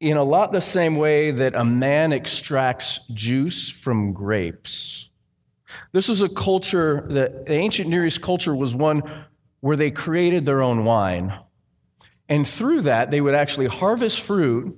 in 0.00 0.16
a 0.16 0.24
lot 0.24 0.50
the 0.50 0.60
same 0.60 0.96
way 0.96 1.30
that 1.30 1.54
a 1.54 1.64
man 1.64 2.12
extracts 2.12 3.06
juice 3.08 3.70
from 3.70 4.14
grapes. 4.14 5.10
This 5.92 6.08
is 6.08 6.22
a 6.22 6.28
culture 6.28 7.06
that 7.10 7.46
the 7.46 7.52
ancient 7.52 7.90
Near 7.90 8.06
East 8.06 8.22
culture 8.22 8.56
was 8.56 8.74
one 8.74 9.02
where 9.60 9.76
they 9.76 9.90
created 9.90 10.46
their 10.46 10.62
own 10.62 10.84
wine. 10.84 11.38
And 12.28 12.48
through 12.48 12.82
that, 12.82 13.10
they 13.10 13.20
would 13.20 13.34
actually 13.34 13.66
harvest 13.66 14.20
fruit, 14.22 14.76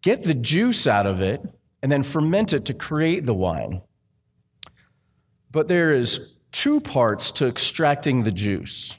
get 0.00 0.22
the 0.22 0.34
juice 0.34 0.86
out 0.86 1.06
of 1.06 1.20
it, 1.20 1.42
and 1.82 1.92
then 1.92 2.02
ferment 2.02 2.54
it 2.54 2.64
to 2.66 2.74
create 2.74 3.26
the 3.26 3.34
wine. 3.34 3.82
But 5.50 5.68
there 5.68 5.90
is 5.90 6.32
two 6.52 6.80
parts 6.80 7.30
to 7.32 7.46
extracting 7.46 8.22
the 8.22 8.32
juice. 8.32 8.98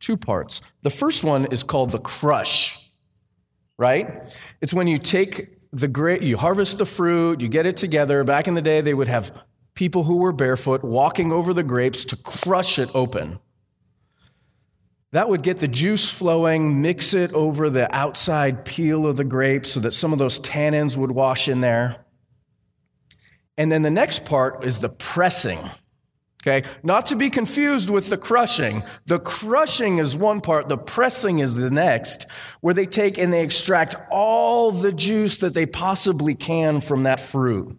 Two 0.00 0.16
parts. 0.16 0.62
The 0.82 0.90
first 0.90 1.22
one 1.22 1.46
is 1.46 1.62
called 1.62 1.90
the 1.90 1.98
crush 1.98 2.85
right? 3.78 4.22
It's 4.60 4.74
when 4.74 4.86
you 4.86 4.98
take 4.98 5.58
the 5.72 5.88
grape, 5.88 6.22
you 6.22 6.36
harvest 6.36 6.78
the 6.78 6.86
fruit, 6.86 7.40
you 7.40 7.48
get 7.48 7.66
it 7.66 7.76
together. 7.76 8.24
Back 8.24 8.48
in 8.48 8.54
the 8.54 8.62
day, 8.62 8.80
they 8.80 8.94
would 8.94 9.08
have 9.08 9.30
people 9.74 10.04
who 10.04 10.16
were 10.16 10.32
barefoot 10.32 10.82
walking 10.82 11.32
over 11.32 11.52
the 11.52 11.62
grapes 11.62 12.04
to 12.06 12.16
crush 12.16 12.78
it 12.78 12.88
open. 12.94 13.38
That 15.12 15.28
would 15.28 15.42
get 15.42 15.60
the 15.60 15.68
juice 15.68 16.10
flowing, 16.10 16.82
mix 16.82 17.14
it 17.14 17.32
over 17.32 17.70
the 17.70 17.94
outside 17.94 18.64
peel 18.64 19.06
of 19.06 19.16
the 19.16 19.24
grape 19.24 19.64
so 19.64 19.80
that 19.80 19.92
some 19.92 20.12
of 20.12 20.18
those 20.18 20.40
tannins 20.40 20.96
would 20.96 21.10
wash 21.10 21.48
in 21.48 21.60
there. 21.60 22.04
And 23.56 23.70
then 23.70 23.82
the 23.82 23.90
next 23.90 24.24
part 24.24 24.64
is 24.64 24.78
the 24.78 24.88
pressing. 24.88 25.70
Okay? 26.46 26.68
Not 26.82 27.06
to 27.06 27.16
be 27.16 27.28
confused 27.28 27.90
with 27.90 28.08
the 28.08 28.16
crushing. 28.16 28.84
The 29.06 29.18
crushing 29.18 29.98
is 29.98 30.16
one 30.16 30.40
part, 30.40 30.68
the 30.68 30.78
pressing 30.78 31.40
is 31.40 31.54
the 31.54 31.70
next, 31.70 32.26
where 32.60 32.74
they 32.74 32.86
take 32.86 33.18
and 33.18 33.32
they 33.32 33.42
extract 33.42 33.96
all 34.10 34.70
the 34.70 34.92
juice 34.92 35.38
that 35.38 35.54
they 35.54 35.66
possibly 35.66 36.34
can 36.34 36.80
from 36.80 37.02
that 37.02 37.20
fruit. 37.20 37.76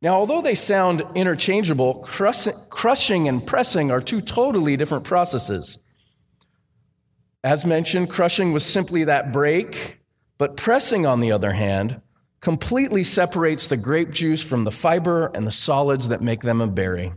Now, 0.00 0.14
although 0.14 0.42
they 0.42 0.54
sound 0.54 1.02
interchangeable, 1.16 1.94
crushing 1.94 3.26
and 3.26 3.44
pressing 3.44 3.90
are 3.90 4.00
two 4.00 4.20
totally 4.20 4.76
different 4.76 5.02
processes. 5.02 5.76
As 7.42 7.64
mentioned, 7.64 8.10
crushing 8.10 8.52
was 8.52 8.64
simply 8.64 9.04
that 9.04 9.32
break, 9.32 9.98
but 10.38 10.56
pressing, 10.56 11.04
on 11.04 11.18
the 11.18 11.32
other 11.32 11.52
hand, 11.52 12.00
completely 12.40 13.04
separates 13.04 13.66
the 13.66 13.76
grape 13.76 14.10
juice 14.10 14.42
from 14.42 14.64
the 14.64 14.70
fiber 14.70 15.26
and 15.34 15.46
the 15.46 15.52
solids 15.52 16.08
that 16.08 16.22
make 16.22 16.42
them 16.42 16.60
a 16.60 16.66
berry. 16.66 17.12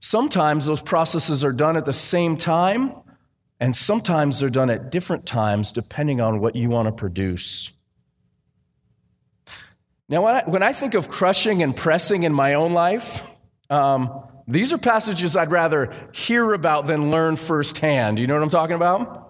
Sometimes 0.00 0.64
those 0.64 0.80
processes 0.80 1.44
are 1.44 1.52
done 1.52 1.76
at 1.76 1.84
the 1.84 1.92
same 1.92 2.36
time, 2.36 2.94
and 3.60 3.74
sometimes 3.74 4.38
they're 4.38 4.48
done 4.48 4.70
at 4.70 4.90
different 4.90 5.26
times 5.26 5.72
depending 5.72 6.20
on 6.20 6.40
what 6.40 6.54
you 6.56 6.68
want 6.68 6.86
to 6.86 6.92
produce. 6.92 7.72
Now, 10.08 10.24
when 10.24 10.34
I, 10.36 10.42
when 10.46 10.62
I 10.62 10.72
think 10.72 10.94
of 10.94 11.08
crushing 11.08 11.62
and 11.62 11.76
pressing 11.76 12.22
in 12.22 12.32
my 12.32 12.54
own 12.54 12.72
life, 12.72 13.22
um, 13.68 14.22
these 14.46 14.72
are 14.72 14.78
passages 14.78 15.36
I'd 15.36 15.52
rather 15.52 15.92
hear 16.12 16.54
about 16.54 16.86
than 16.86 17.10
learn 17.10 17.36
firsthand. 17.36 18.18
You 18.18 18.26
know 18.26 18.34
what 18.34 18.42
I'm 18.42 18.48
talking 18.48 18.76
about? 18.76 19.27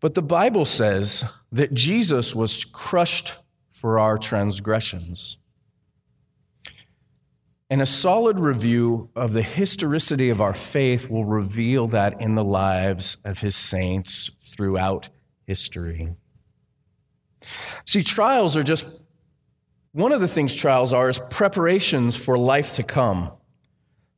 But 0.00 0.14
the 0.14 0.22
Bible 0.22 0.64
says 0.64 1.24
that 1.52 1.74
Jesus 1.74 2.34
was 2.34 2.64
crushed 2.64 3.34
for 3.70 3.98
our 3.98 4.18
transgressions. 4.18 5.36
And 7.68 7.80
a 7.80 7.86
solid 7.86 8.40
review 8.40 9.10
of 9.14 9.32
the 9.32 9.42
historicity 9.42 10.30
of 10.30 10.40
our 10.40 10.54
faith 10.54 11.08
will 11.08 11.24
reveal 11.24 11.86
that 11.88 12.20
in 12.20 12.34
the 12.34 12.44
lives 12.44 13.18
of 13.24 13.40
his 13.40 13.54
saints 13.54 14.30
throughout 14.40 15.08
history. 15.46 16.14
See, 17.84 18.02
trials 18.02 18.56
are 18.56 18.62
just 18.62 18.88
one 19.92 20.12
of 20.12 20.20
the 20.20 20.28
things 20.28 20.54
trials 20.54 20.92
are 20.92 21.08
is 21.08 21.20
preparations 21.30 22.16
for 22.16 22.38
life 22.38 22.72
to 22.74 22.82
come. 22.82 23.32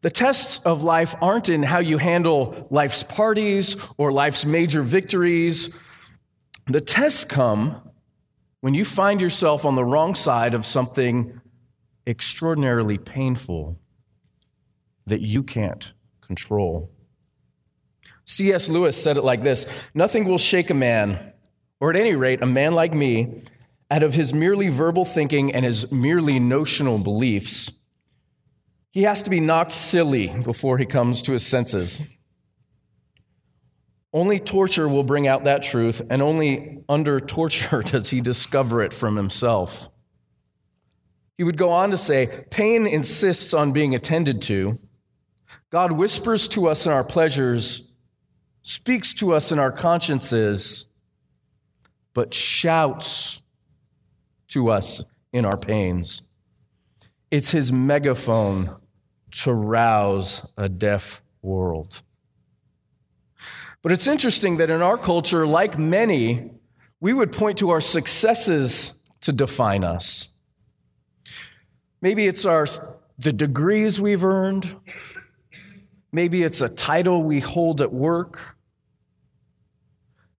The 0.03 0.11
tests 0.11 0.59
of 0.65 0.83
life 0.83 1.15
aren't 1.23 1.49
in 1.49 1.63
how 1.63 1.79
you 1.79 1.97
handle 1.99 2.67
life's 2.71 3.05
parties 3.05 3.77
or 3.97 4.13
life's 4.13 4.45
major 4.45 4.83
victories. 4.83 5.71
The 6.67 6.81
tests 6.81 7.25
come 7.25 7.89
when 8.61 8.75
you 8.75 8.85
find 8.85 9.23
yourself 9.23 9.65
on 9.65 9.77
the 9.77 9.85
wrong 9.85 10.17
side 10.17 10.55
of 10.55 10.67
something 10.67 11.41
extraordinarily 12.05 12.99
painful 12.99 13.79
that 15.07 15.21
you 15.21 15.45
can't 15.45 15.93
control. 16.21 16.91
C.S. 18.25 18.69
Lewis 18.69 19.01
said 19.01 19.17
it 19.17 19.23
like 19.23 19.43
this 19.43 19.67
Nothing 19.95 20.25
will 20.25 20.39
shake 20.39 20.71
a 20.71 20.75
man, 20.75 21.33
or 21.79 21.91
at 21.91 21.97
any 21.97 22.17
rate, 22.17 22.43
a 22.43 22.47
man 22.47 22.75
like 22.75 22.93
me, 22.93 23.43
out 23.89 24.03
of 24.03 24.15
his 24.15 24.35
merely 24.35 24.69
verbal 24.69 25.05
thinking 25.05 25.55
and 25.55 25.65
his 25.65 25.93
merely 25.93 26.41
notional 26.41 26.99
beliefs 26.99 27.71
he 28.93 29.05
has 29.05 29.23
to 29.23 29.31
be 29.31 29.41
knocked 29.41 29.73
silly 29.73 30.29
before 30.29 30.77
he 30.77 30.85
comes 30.85 31.23
to 31.23 31.33
his 31.33 31.45
senses. 31.47 32.01
Only 34.13 34.39
torture 34.39 34.87
will 34.87 35.03
bring 35.03 35.27
out 35.27 35.45
that 35.45 35.63
truth, 35.63 36.03
and 36.11 36.21
only 36.21 36.85
under 36.89 37.19
torture 37.19 37.83
does 37.87 38.11
he 38.11 38.21
discover 38.21 38.83
it 38.83 38.93
from 38.93 39.17
himself. 39.17 39.89
He 41.39 41.45
would 41.45 41.57
go 41.57 41.71
on 41.71 41.91
to 41.91 41.97
say, 41.97 42.45
Pain 42.51 42.87
insists 42.87 43.55
on 43.55 43.73
being 43.73 43.95
attended 43.95 44.43
to. 44.43 44.79
God 45.71 45.93
whispers 45.93 46.47
to 46.49 46.69
us 46.69 46.85
in 46.85 46.93
our 46.93 47.03
pleasures, 47.03 47.91
speaks 48.61 49.15
to 49.15 49.33
us 49.33 49.51
in 49.51 49.59
our 49.59 49.73
consciences, 49.73 50.87
but 52.13 52.35
shouts 52.35 53.41
to 54.49 54.71
us 54.71 55.03
in 55.33 55.47
our 55.47 55.57
pains. 55.57 56.21
It's 57.31 57.51
his 57.51 57.73
megaphone 57.73 58.77
to 59.33 59.53
rouse 59.53 60.43
a 60.57 60.69
deaf 60.69 61.23
world. 61.43 62.03
But 63.83 63.93
it's 63.93 64.07
interesting 64.07 64.59
that 64.59 64.71
in 64.71 64.81
our 64.81 64.97
culture, 64.97 65.47
like 65.47 65.79
many, 65.79 66.53
we 67.01 67.13
would 67.13 67.33
point 67.33 67.59
to 67.59 67.71
our 67.71 67.81
successes 67.81 69.03
to 69.23 69.33
define 69.33 69.83
us. 69.83 70.29
Maybe 72.01 72.27
it's 72.27 72.45
our, 72.45 72.67
the 73.19 73.33
degrees 73.33 74.01
we've 74.01 74.25
earned. 74.25 74.77
Maybe 76.13 76.43
it's 76.45 76.61
a 76.61 76.69
title 76.69 77.23
we 77.23 77.41
hold 77.41 77.81
at 77.81 77.93
work, 77.93 78.57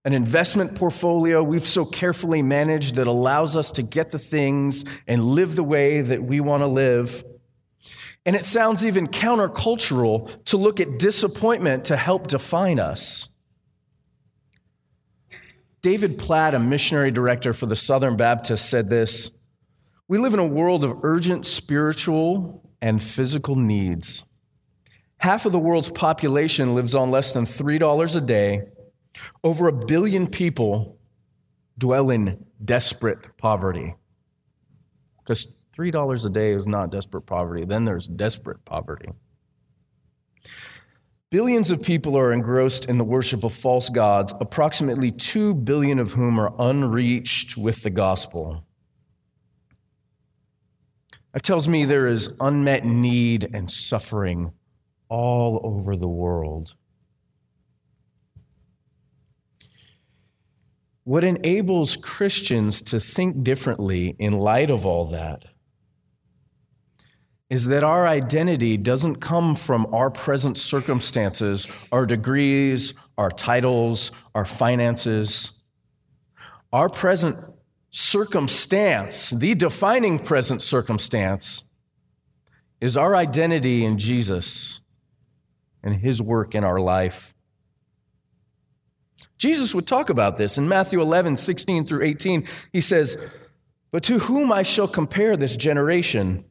an 0.06 0.14
investment 0.14 0.76
portfolio 0.76 1.42
we've 1.42 1.66
so 1.66 1.84
carefully 1.84 2.42
managed 2.42 2.96
that 2.96 3.08
allows 3.08 3.58
us 3.58 3.72
to 3.72 3.82
get 3.82 4.12
the 4.12 4.20
things 4.20 4.86
and 5.08 5.24
live 5.24 5.56
the 5.56 5.64
way 5.64 6.02
that 6.02 6.24
we 6.24 6.40
want 6.40 6.62
to 6.62 6.68
live. 6.68 7.24
And 8.26 8.36
it 8.36 8.46
sounds 8.46 8.86
even 8.86 9.08
countercultural 9.08 10.44
to 10.46 10.58
look 10.58 10.80
at 10.80 10.98
disappointment 10.98 11.86
to 11.86 11.98
help 11.98 12.28
define 12.28 12.80
us. 12.80 13.28
David 15.82 16.18
Platt, 16.18 16.56
a 16.56 16.60
missionary 16.60 17.12
director 17.12 17.54
for 17.54 17.66
the 17.66 17.76
Southern 17.76 18.16
Baptist, 18.16 18.70
said 18.70 18.90
this 18.90 19.32
We 20.08 20.18
live 20.18 20.34
in 20.34 20.40
a 20.40 20.48
world 20.48 20.86
of 20.86 21.04
urgent 21.04 21.46
spiritual 21.46 22.70
and 22.82 23.04
physical 23.04 23.56
needs. 23.56 24.24
Half 25.18 25.46
of 25.46 25.52
the 25.52 25.60
world's 25.60 25.92
population 25.92 26.76
lives 26.76 26.96
on 26.96 27.12
less 27.12 27.34
than 27.34 27.46
$3 27.46 28.16
a 28.16 28.22
day. 28.22 28.64
Over 29.44 29.68
a 29.68 29.74
billion 29.74 30.28
people 30.28 30.98
dwell 31.78 32.10
in 32.10 32.46
desperate 32.64 33.38
poverty. 33.38 33.96
Because 35.20 35.48
$3 35.76 36.26
a 36.26 36.30
day 36.30 36.52
is 36.52 36.68
not 36.68 36.92
desperate 36.92 37.24
poverty, 37.24 37.66
then 37.66 37.86
there's 37.86 38.08
desperate 38.08 38.64
poverty. 38.66 39.10
Billions 41.32 41.72
of 41.72 41.82
people 41.82 42.16
are 42.16 42.32
engrossed 42.32 42.86
in 42.86 43.00
the 43.00 43.04
worship 43.04 43.44
of 43.44 43.52
false 43.52 43.90
gods, 43.90 44.34
approximately 44.40 45.12
2 45.12 45.56
billion 45.56 45.98
of 45.98 46.12
whom 46.12 46.40
are 46.40 46.54
unreached 46.60 47.58
with 47.58 47.82
the 47.82 47.90
gospel. 47.90 48.64
That 51.34 51.42
tells 51.42 51.68
me 51.68 51.86
there 51.86 52.06
is 52.06 52.30
unmet 52.40 52.86
need 52.86 53.50
and 53.52 53.70
suffering 53.70 54.54
all 55.10 55.60
over 55.64 55.96
the 55.96 56.08
world. 56.08 56.76
What 61.04 61.24
enables 61.24 61.98
Christians 61.98 62.82
to 62.84 63.00
think 63.00 63.44
differently 63.44 64.16
in 64.20 64.34
light 64.34 64.70
of 64.70 64.86
all 64.86 65.06
that 65.06 65.46
is 67.54 67.68
that 67.68 67.84
our 67.84 68.08
identity 68.08 68.78
doesn't 68.78 69.18
come 69.18 69.56
from 69.56 69.86
our 69.94 70.10
present 70.10 70.58
circumstances, 70.58 71.68
our 71.92 72.04
degrees, 72.04 72.96
our 73.16 73.30
titles, 73.30 74.12
our 74.34 74.44
finances. 74.44 75.52
Our 76.72 76.90
present 76.90 77.38
circumstance, 77.92 79.30
the 79.30 79.54
defining 79.54 80.18
present 80.18 80.64
circumstance, 80.64 81.70
is 82.82 82.98
our 82.98 83.16
identity 83.16 83.86
in 83.86 84.00
Jesus 84.00 84.80
and 85.84 85.94
his 85.94 86.20
work 86.24 86.56
in 86.56 86.64
our 86.64 86.80
life. 86.80 87.36
Jesus 89.38 89.76
would 89.76 89.86
talk 89.86 90.10
about 90.10 90.38
this 90.38 90.58
in 90.58 90.68
Matthew 90.68 91.00
11, 91.00 91.38
16 91.38 91.86
through 91.86 92.04
18. 92.04 92.48
He 92.72 92.82
says, 92.82 93.16
But 93.92 94.02
to 94.06 94.18
whom 94.18 94.52
I 94.52 94.64
shall 94.64 94.88
compare 94.88 95.38
this 95.38 95.56
generation? 95.56 96.46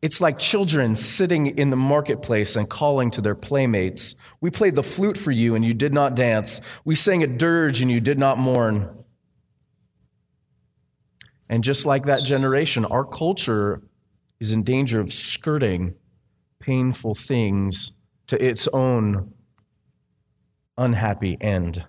It's 0.00 0.20
like 0.20 0.38
children 0.38 0.94
sitting 0.94 1.58
in 1.58 1.70
the 1.70 1.76
marketplace 1.76 2.54
and 2.54 2.68
calling 2.68 3.10
to 3.12 3.20
their 3.20 3.34
playmates. 3.34 4.14
We 4.40 4.50
played 4.50 4.76
the 4.76 4.82
flute 4.82 5.18
for 5.18 5.32
you 5.32 5.56
and 5.56 5.64
you 5.64 5.74
did 5.74 5.92
not 5.92 6.14
dance. 6.14 6.60
We 6.84 6.94
sang 6.94 7.24
a 7.24 7.26
dirge 7.26 7.80
and 7.80 7.90
you 7.90 8.00
did 8.00 8.18
not 8.18 8.38
mourn. 8.38 8.88
And 11.50 11.64
just 11.64 11.84
like 11.84 12.04
that 12.04 12.24
generation, 12.24 12.84
our 12.84 13.04
culture 13.04 13.82
is 14.38 14.52
in 14.52 14.62
danger 14.62 15.00
of 15.00 15.12
skirting 15.12 15.94
painful 16.60 17.14
things 17.14 17.92
to 18.28 18.44
its 18.44 18.68
own 18.68 19.32
unhappy 20.76 21.36
end. 21.40 21.84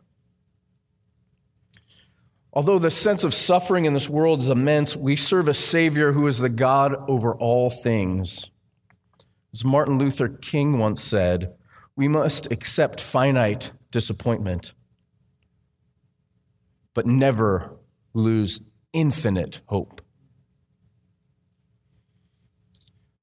Although 2.60 2.80
the 2.80 2.92
sense 2.92 3.24
of 3.24 3.34
suffering 3.34 3.86
in 3.86 3.94
this 3.94 4.10
world 4.10 4.42
is 4.42 4.50
immense, 4.50 4.94
we 4.94 5.16
serve 5.16 5.48
a 5.48 5.54
Savior 5.54 6.12
who 6.12 6.28
is 6.28 6.40
the 6.40 6.50
God 6.50 6.94
over 7.08 7.34
all 7.34 7.70
things. 7.70 8.52
As 9.54 9.64
Martin 9.64 9.98
Luther 9.98 10.28
King 10.28 10.78
once 10.78 11.02
said, 11.02 11.54
we 11.96 12.10
must 12.10 12.52
accept 12.52 13.00
finite 13.00 13.72
disappointment, 13.92 14.74
but 16.94 17.08
never 17.08 17.78
lose 18.14 18.62
infinite 18.92 19.62
hope. 19.68 20.02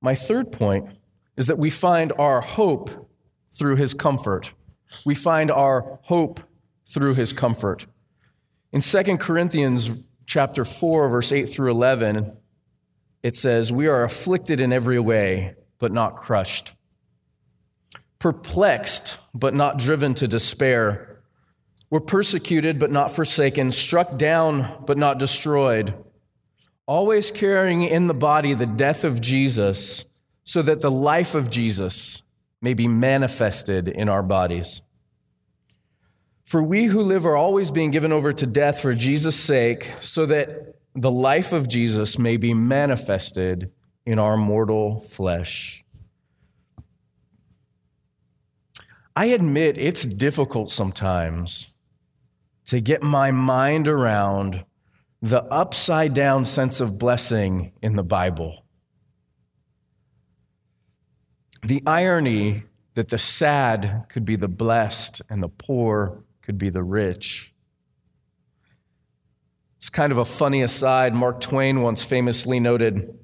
My 0.00 0.14
third 0.14 0.50
point 0.50 0.88
is 1.36 1.46
that 1.48 1.58
we 1.58 1.68
find 1.68 2.10
our 2.18 2.40
hope 2.40 3.10
through 3.50 3.76
his 3.76 3.92
comfort. 3.92 4.54
We 5.04 5.14
find 5.14 5.50
our 5.50 6.00
hope 6.04 6.40
through 6.88 7.16
his 7.16 7.34
comfort. 7.34 7.84
In 8.76 8.82
2 8.82 9.16
Corinthians 9.16 10.02
chapter 10.26 10.62
4 10.62 11.08
verse 11.08 11.32
8 11.32 11.48
through 11.48 11.70
11 11.70 12.36
it 13.22 13.34
says 13.34 13.72
we 13.72 13.86
are 13.86 14.04
afflicted 14.04 14.60
in 14.60 14.70
every 14.70 15.00
way 15.00 15.54
but 15.78 15.92
not 15.92 16.16
crushed. 16.16 16.72
Perplexed 18.18 19.16
but 19.32 19.54
not 19.54 19.78
driven 19.78 20.12
to 20.16 20.28
despair. 20.28 21.22
We're 21.88 22.00
persecuted 22.00 22.78
but 22.78 22.92
not 22.92 23.16
forsaken. 23.16 23.72
Struck 23.72 24.18
down 24.18 24.84
but 24.86 24.98
not 24.98 25.18
destroyed. 25.18 25.94
Always 26.84 27.30
carrying 27.30 27.82
in 27.82 28.08
the 28.08 28.12
body 28.12 28.52
the 28.52 28.66
death 28.66 29.04
of 29.04 29.22
Jesus 29.22 30.04
so 30.44 30.60
that 30.60 30.82
the 30.82 30.90
life 30.90 31.34
of 31.34 31.48
Jesus 31.48 32.22
may 32.60 32.74
be 32.74 32.88
manifested 32.88 33.88
in 33.88 34.10
our 34.10 34.22
bodies 34.22 34.82
for 36.46 36.62
we 36.62 36.84
who 36.84 37.02
live 37.02 37.26
are 37.26 37.36
always 37.36 37.72
being 37.72 37.90
given 37.90 38.12
over 38.12 38.32
to 38.32 38.46
death 38.46 38.80
for 38.80 38.94
Jesus' 38.94 39.34
sake, 39.34 39.92
so 40.00 40.24
that 40.26 40.76
the 40.94 41.10
life 41.10 41.52
of 41.52 41.68
Jesus 41.68 42.18
may 42.20 42.36
be 42.36 42.54
manifested 42.54 43.72
in 44.06 44.20
our 44.20 44.36
mortal 44.36 45.00
flesh. 45.00 45.84
I 49.16 49.26
admit 49.26 49.76
it's 49.76 50.04
difficult 50.04 50.70
sometimes 50.70 51.74
to 52.66 52.80
get 52.80 53.02
my 53.02 53.32
mind 53.32 53.88
around 53.88 54.64
the 55.20 55.42
upside 55.46 56.14
down 56.14 56.44
sense 56.44 56.80
of 56.80 56.96
blessing 56.96 57.72
in 57.82 57.96
the 57.96 58.04
Bible. 58.04 58.64
The 61.64 61.82
irony 61.86 62.62
that 62.94 63.08
the 63.08 63.18
sad 63.18 64.04
could 64.08 64.24
be 64.24 64.36
the 64.36 64.48
blessed 64.48 65.22
and 65.28 65.42
the 65.42 65.48
poor 65.48 66.22
could 66.46 66.58
be 66.58 66.70
the 66.70 66.84
rich. 66.84 67.52
It's 69.78 69.90
kind 69.90 70.12
of 70.12 70.18
a 70.18 70.24
funny 70.24 70.62
aside. 70.62 71.12
Mark 71.12 71.40
Twain 71.40 71.82
once 71.82 72.04
famously 72.04 72.60
noted 72.60 73.18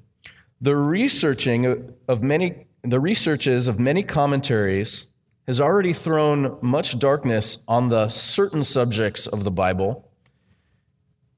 the 0.59 0.75
researching 0.75 1.93
of 2.09 2.21
many 2.21 2.67
the 2.83 2.99
researches 2.99 3.69
of 3.69 3.79
many 3.79 4.03
commentaries 4.03 5.07
has 5.47 5.61
already 5.61 5.93
thrown 5.93 6.57
much 6.61 6.99
darkness 6.99 7.63
on 7.65 7.87
the 7.87 8.09
certain 8.09 8.61
subjects 8.61 9.25
of 9.27 9.45
the 9.45 9.51
Bible. 9.51 10.11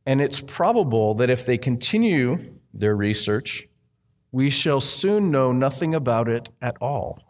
And 0.07 0.21
it's 0.21 0.41
probable 0.41 1.13
that 1.15 1.29
if 1.29 1.45
they 1.45 1.59
continue 1.59 2.55
their 2.73 2.95
research, 2.95 3.67
we 4.31 4.49
shall 4.49 4.81
soon 4.81 5.29
know 5.29 5.51
nothing 5.51 5.93
about 5.93 6.27
it 6.27 6.49
at 6.63 6.77
all. 6.81 7.24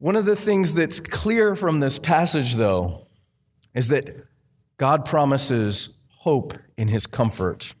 One 0.00 0.16
of 0.16 0.24
the 0.24 0.34
things 0.34 0.72
that's 0.72 0.98
clear 0.98 1.54
from 1.54 1.76
this 1.76 1.98
passage, 1.98 2.54
though, 2.54 3.06
is 3.74 3.88
that 3.88 4.08
God 4.78 5.04
promises 5.04 5.90
hope 6.08 6.54
in 6.78 6.88
his 6.88 7.06
comfort. 7.06 7.74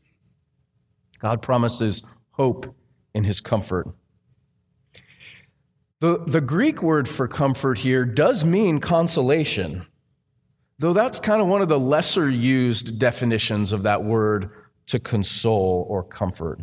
God 1.18 1.40
promises 1.40 2.02
hope 2.32 2.74
in 3.14 3.24
his 3.24 3.40
comfort. 3.40 3.88
The, 6.00 6.22
the 6.26 6.42
Greek 6.42 6.82
word 6.82 7.08
for 7.08 7.26
comfort 7.26 7.78
here 7.78 8.04
does 8.04 8.44
mean 8.44 8.80
consolation, 8.80 9.86
though 10.78 10.92
that's 10.92 11.20
kind 11.20 11.40
of 11.40 11.48
one 11.48 11.62
of 11.62 11.70
the 11.70 11.80
lesser 11.80 12.28
used 12.28 12.98
definitions 12.98 13.72
of 13.72 13.84
that 13.84 14.04
word 14.04 14.52
to 14.88 14.98
console 14.98 15.86
or 15.88 16.04
comfort. 16.04 16.60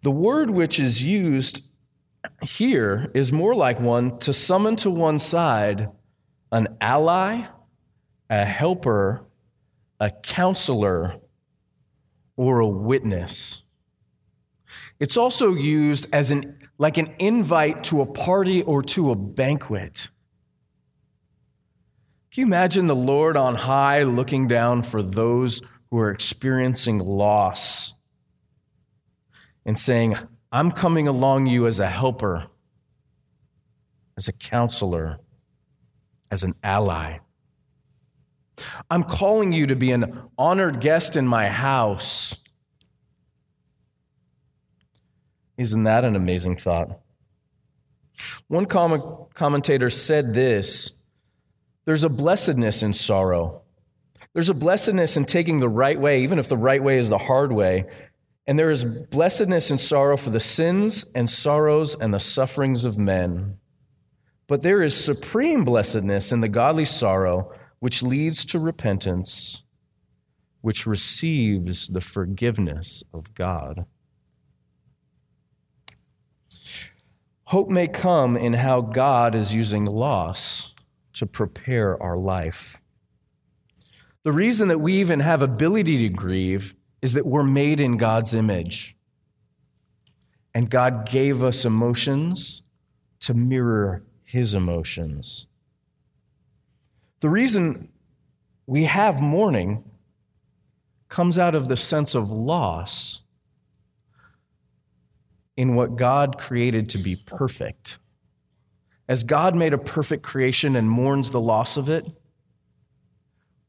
The 0.00 0.10
word 0.10 0.48
which 0.48 0.80
is 0.80 1.02
used 1.02 1.60
here 2.42 3.10
is 3.14 3.32
more 3.32 3.54
like 3.54 3.80
one 3.80 4.18
to 4.20 4.32
summon 4.32 4.76
to 4.76 4.90
one 4.90 5.18
side 5.18 5.88
an 6.52 6.68
ally, 6.80 7.46
a 8.30 8.44
helper, 8.44 9.26
a 9.98 10.10
counselor, 10.22 11.16
or 12.36 12.60
a 12.60 12.68
witness. 12.68 13.62
It's 15.00 15.16
also 15.16 15.52
used 15.54 16.06
as 16.12 16.30
an 16.30 16.58
like 16.78 16.98
an 16.98 17.14
invite 17.18 17.84
to 17.84 18.00
a 18.00 18.06
party 18.06 18.62
or 18.62 18.82
to 18.82 19.10
a 19.10 19.14
banquet. 19.14 20.08
Can 22.32 22.42
you 22.42 22.46
imagine 22.46 22.86
the 22.88 22.96
Lord 22.96 23.36
on 23.36 23.54
high 23.54 24.02
looking 24.02 24.48
down 24.48 24.82
for 24.82 25.02
those 25.02 25.62
who 25.90 25.98
are 25.98 26.10
experiencing 26.10 26.98
loss 26.98 27.94
and 29.64 29.78
saying, 29.78 30.16
I'm 30.54 30.70
coming 30.70 31.08
along 31.08 31.46
you 31.46 31.66
as 31.66 31.80
a 31.80 31.88
helper, 31.88 32.46
as 34.16 34.28
a 34.28 34.32
counselor, 34.32 35.18
as 36.30 36.44
an 36.44 36.54
ally. 36.62 37.18
I'm 38.88 39.02
calling 39.02 39.52
you 39.52 39.66
to 39.66 39.74
be 39.74 39.90
an 39.90 40.30
honored 40.38 40.78
guest 40.80 41.16
in 41.16 41.26
my 41.26 41.48
house. 41.48 42.36
Isn't 45.58 45.82
that 45.82 46.04
an 46.04 46.14
amazing 46.14 46.56
thought? 46.58 47.00
One 48.46 48.66
commentator 48.66 49.90
said 49.90 50.34
this 50.34 51.02
there's 51.84 52.04
a 52.04 52.08
blessedness 52.08 52.84
in 52.84 52.92
sorrow. 52.92 53.62
There's 54.34 54.50
a 54.50 54.54
blessedness 54.54 55.16
in 55.16 55.24
taking 55.24 55.58
the 55.58 55.68
right 55.68 55.98
way, 55.98 56.22
even 56.22 56.38
if 56.38 56.48
the 56.48 56.56
right 56.56 56.82
way 56.82 56.98
is 56.98 57.08
the 57.08 57.18
hard 57.18 57.50
way. 57.50 57.86
And 58.46 58.58
there 58.58 58.70
is 58.70 58.84
blessedness 58.84 59.70
in 59.70 59.78
sorrow 59.78 60.16
for 60.16 60.30
the 60.30 60.40
sins 60.40 61.04
and 61.14 61.28
sorrows 61.28 61.94
and 61.94 62.12
the 62.12 62.20
sufferings 62.20 62.84
of 62.84 62.98
men. 62.98 63.56
But 64.46 64.60
there 64.60 64.82
is 64.82 64.94
supreme 64.94 65.64
blessedness 65.64 66.30
in 66.30 66.40
the 66.40 66.48
godly 66.48 66.84
sorrow, 66.84 67.52
which 67.80 68.02
leads 68.02 68.44
to 68.46 68.58
repentance, 68.58 69.64
which 70.60 70.86
receives 70.86 71.88
the 71.88 72.02
forgiveness 72.02 73.02
of 73.14 73.34
God. 73.34 73.86
Hope 77.44 77.70
may 77.70 77.86
come 77.86 78.36
in 78.36 78.54
how 78.54 78.80
God 78.80 79.34
is 79.34 79.54
using 79.54 79.84
loss 79.84 80.70
to 81.14 81.26
prepare 81.26 82.02
our 82.02 82.16
life. 82.16 82.80
The 84.24 84.32
reason 84.32 84.68
that 84.68 84.80
we 84.80 84.94
even 84.94 85.20
have 85.20 85.42
ability 85.42 85.98
to 85.98 86.08
grieve 86.08 86.74
is 87.04 87.12
that 87.12 87.26
we're 87.26 87.42
made 87.42 87.80
in 87.80 87.98
God's 87.98 88.32
image. 88.32 88.96
And 90.54 90.70
God 90.70 91.06
gave 91.06 91.44
us 91.44 91.66
emotions 91.66 92.62
to 93.20 93.34
mirror 93.34 94.02
his 94.22 94.54
emotions. 94.54 95.46
The 97.20 97.28
reason 97.28 97.90
we 98.66 98.84
have 98.84 99.20
mourning 99.20 99.84
comes 101.10 101.38
out 101.38 101.54
of 101.54 101.68
the 101.68 101.76
sense 101.76 102.14
of 102.14 102.30
loss 102.30 103.20
in 105.58 105.74
what 105.74 105.96
God 105.96 106.38
created 106.38 106.88
to 106.88 106.98
be 106.98 107.16
perfect. 107.16 107.98
As 109.10 109.24
God 109.24 109.54
made 109.54 109.74
a 109.74 109.78
perfect 109.78 110.22
creation 110.22 110.74
and 110.74 110.88
mourns 110.88 111.28
the 111.28 111.40
loss 111.40 111.76
of 111.76 111.90
it, 111.90 112.10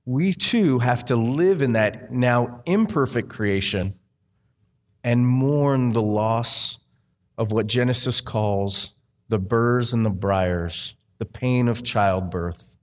we 0.05 0.33
too 0.33 0.79
have 0.79 1.05
to 1.05 1.15
live 1.15 1.61
in 1.61 1.73
that 1.73 2.11
now 2.11 2.61
imperfect 2.65 3.29
creation 3.29 3.95
and 5.03 5.27
mourn 5.27 5.91
the 5.91 6.01
loss 6.01 6.79
of 7.37 7.51
what 7.51 7.67
Genesis 7.67 8.21
calls 8.21 8.91
the 9.27 9.39
burrs 9.39 9.93
and 9.93 10.05
the 10.05 10.11
briars, 10.11 10.93
the 11.17 11.25
pain 11.25 11.67
of 11.67 11.83
childbirth, 11.83 12.77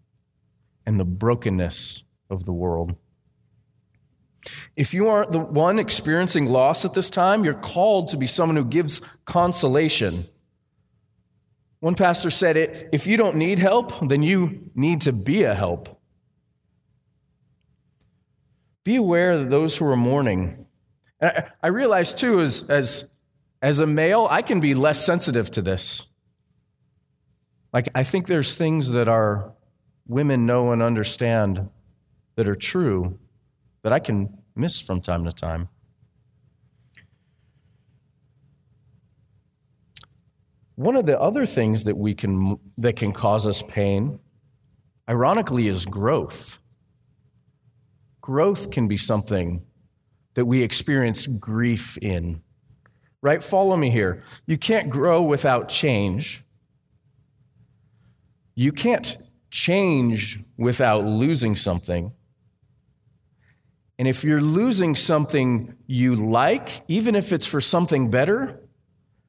and 0.85 0.99
the 0.99 1.05
brokenness 1.05 2.03
of 2.29 2.45
the 2.45 2.53
world. 2.53 2.97
If 4.75 4.93
you 4.93 5.09
aren't 5.09 5.31
the 5.31 5.39
one 5.39 5.79
experiencing 5.79 6.47
loss 6.47 6.85
at 6.85 6.95
this 6.95 7.11
time, 7.11 7.45
you're 7.45 7.55
called 7.55 8.09
to 8.09 8.17
be 8.17 8.27
someone 8.27 8.57
who 8.57 8.65
gives 8.65 9.01
consolation. 9.25 10.27
One 11.79 11.95
pastor 11.95 12.31
said 12.31 12.57
it 12.57 12.89
if 12.93 13.07
you 13.07 13.17
don't 13.17 13.37
need 13.37 13.61
help, 13.61 14.09
then 14.09 14.25
you 14.25 14.71
need 14.75 15.03
to 15.03 15.13
be 15.13 15.45
a 15.45 15.55
help. 15.55 16.02
Be 18.85 18.97
aware 18.97 19.33
of 19.33 19.51
those 19.51 19.77
who 19.77 19.87
are 19.87 19.97
mourning. 19.97 20.67
I 21.63 21.69
realize 21.69 22.13
too, 22.13 22.41
as, 22.41 22.63
as, 22.69 23.05
as 23.61 23.79
a 23.79 23.87
male, 23.87 24.27
I 24.29 24.43
can 24.43 24.59
be 24.59 24.75
less 24.75 25.05
sensitive 25.05 25.51
to 25.53 25.63
this. 25.63 26.07
Like, 27.73 27.89
I 27.95 28.03
think 28.03 28.27
there's 28.27 28.55
things 28.55 28.91
that 28.91 29.09
our 29.09 29.53
women 30.07 30.47
know 30.47 30.73
and 30.73 30.83
understand 30.83 31.69
that 32.35 32.49
are 32.49 32.57
true 32.57 33.19
that 33.83 33.93
I 33.93 33.99
can 33.99 34.37
miss 34.57 34.81
from 34.81 35.01
time 35.01 35.25
to 35.25 35.33
time. 35.33 35.69
One 40.75 40.97
of 40.97 41.07
the 41.07 41.21
other 41.21 41.47
things 41.47 41.85
that 41.85 41.97
we 41.97 42.15
can 42.15 42.59
that 42.79 42.97
can 42.97 43.13
cause 43.13 43.47
us 43.47 43.63
pain, 43.63 44.19
ironically, 45.09 45.69
is 45.69 45.87
growth. 45.87 46.59
Growth 48.23 48.71
can 48.71 48.89
be 48.89 48.97
something 48.97 49.63
that 50.35 50.47
we 50.47 50.63
experience 50.63 51.27
grief 51.27 51.99
in. 51.99 52.41
Right? 53.21 53.43
Follow 53.43 53.77
me 53.77 53.91
here. 53.91 54.25
You 54.47 54.57
can't 54.57 54.89
grow 54.89 55.23
without 55.23 55.69
change. 55.69 56.43
You 58.55 58.73
can't 58.73 59.17
change 59.51 60.41
without 60.57 61.05
losing 61.05 61.55
something. 61.55 62.13
And 63.99 64.09
if 64.09 64.25
you're 64.25 64.41
losing 64.41 64.97
something 64.97 65.75
you 65.87 66.17
like, 66.17 66.83
even 66.89 67.15
if 67.15 67.33
it's 67.33 67.47
for 67.47 67.61
something 67.61 68.11
better, 68.11 68.61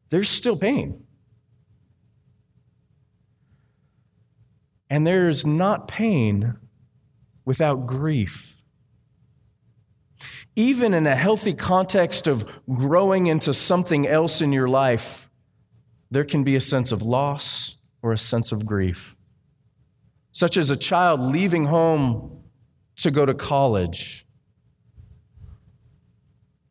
there's 0.10 0.30
still 0.30 0.58
pain. 0.58 1.04
And 4.90 5.06
there's 5.06 5.46
not 5.46 5.88
pain 5.88 6.56
without 7.46 7.86
grief. 7.86 8.53
Even 10.56 10.94
in 10.94 11.08
a 11.08 11.16
healthy 11.16 11.54
context 11.54 12.28
of 12.28 12.46
growing 12.72 13.28
into 13.28 13.54
something 13.54 14.08
else 14.08 14.42
in 14.42 14.52
your 14.52 14.68
life, 14.68 15.30
there 16.12 16.24
can 16.24 16.44
be 16.44 16.56
a 16.56 16.62
sense 16.62 16.92
of 16.92 17.02
loss 17.02 17.78
or 18.04 18.12
a 18.12 18.18
sense 18.18 18.52
of 18.52 18.66
grief. 18.66 19.16
Such 20.32 20.58
as 20.58 20.70
a 20.70 20.76
child 20.76 21.22
leaving 21.22 21.66
home 21.66 22.44
to 22.98 23.10
go 23.10 23.26
to 23.26 23.34
college 23.34 24.26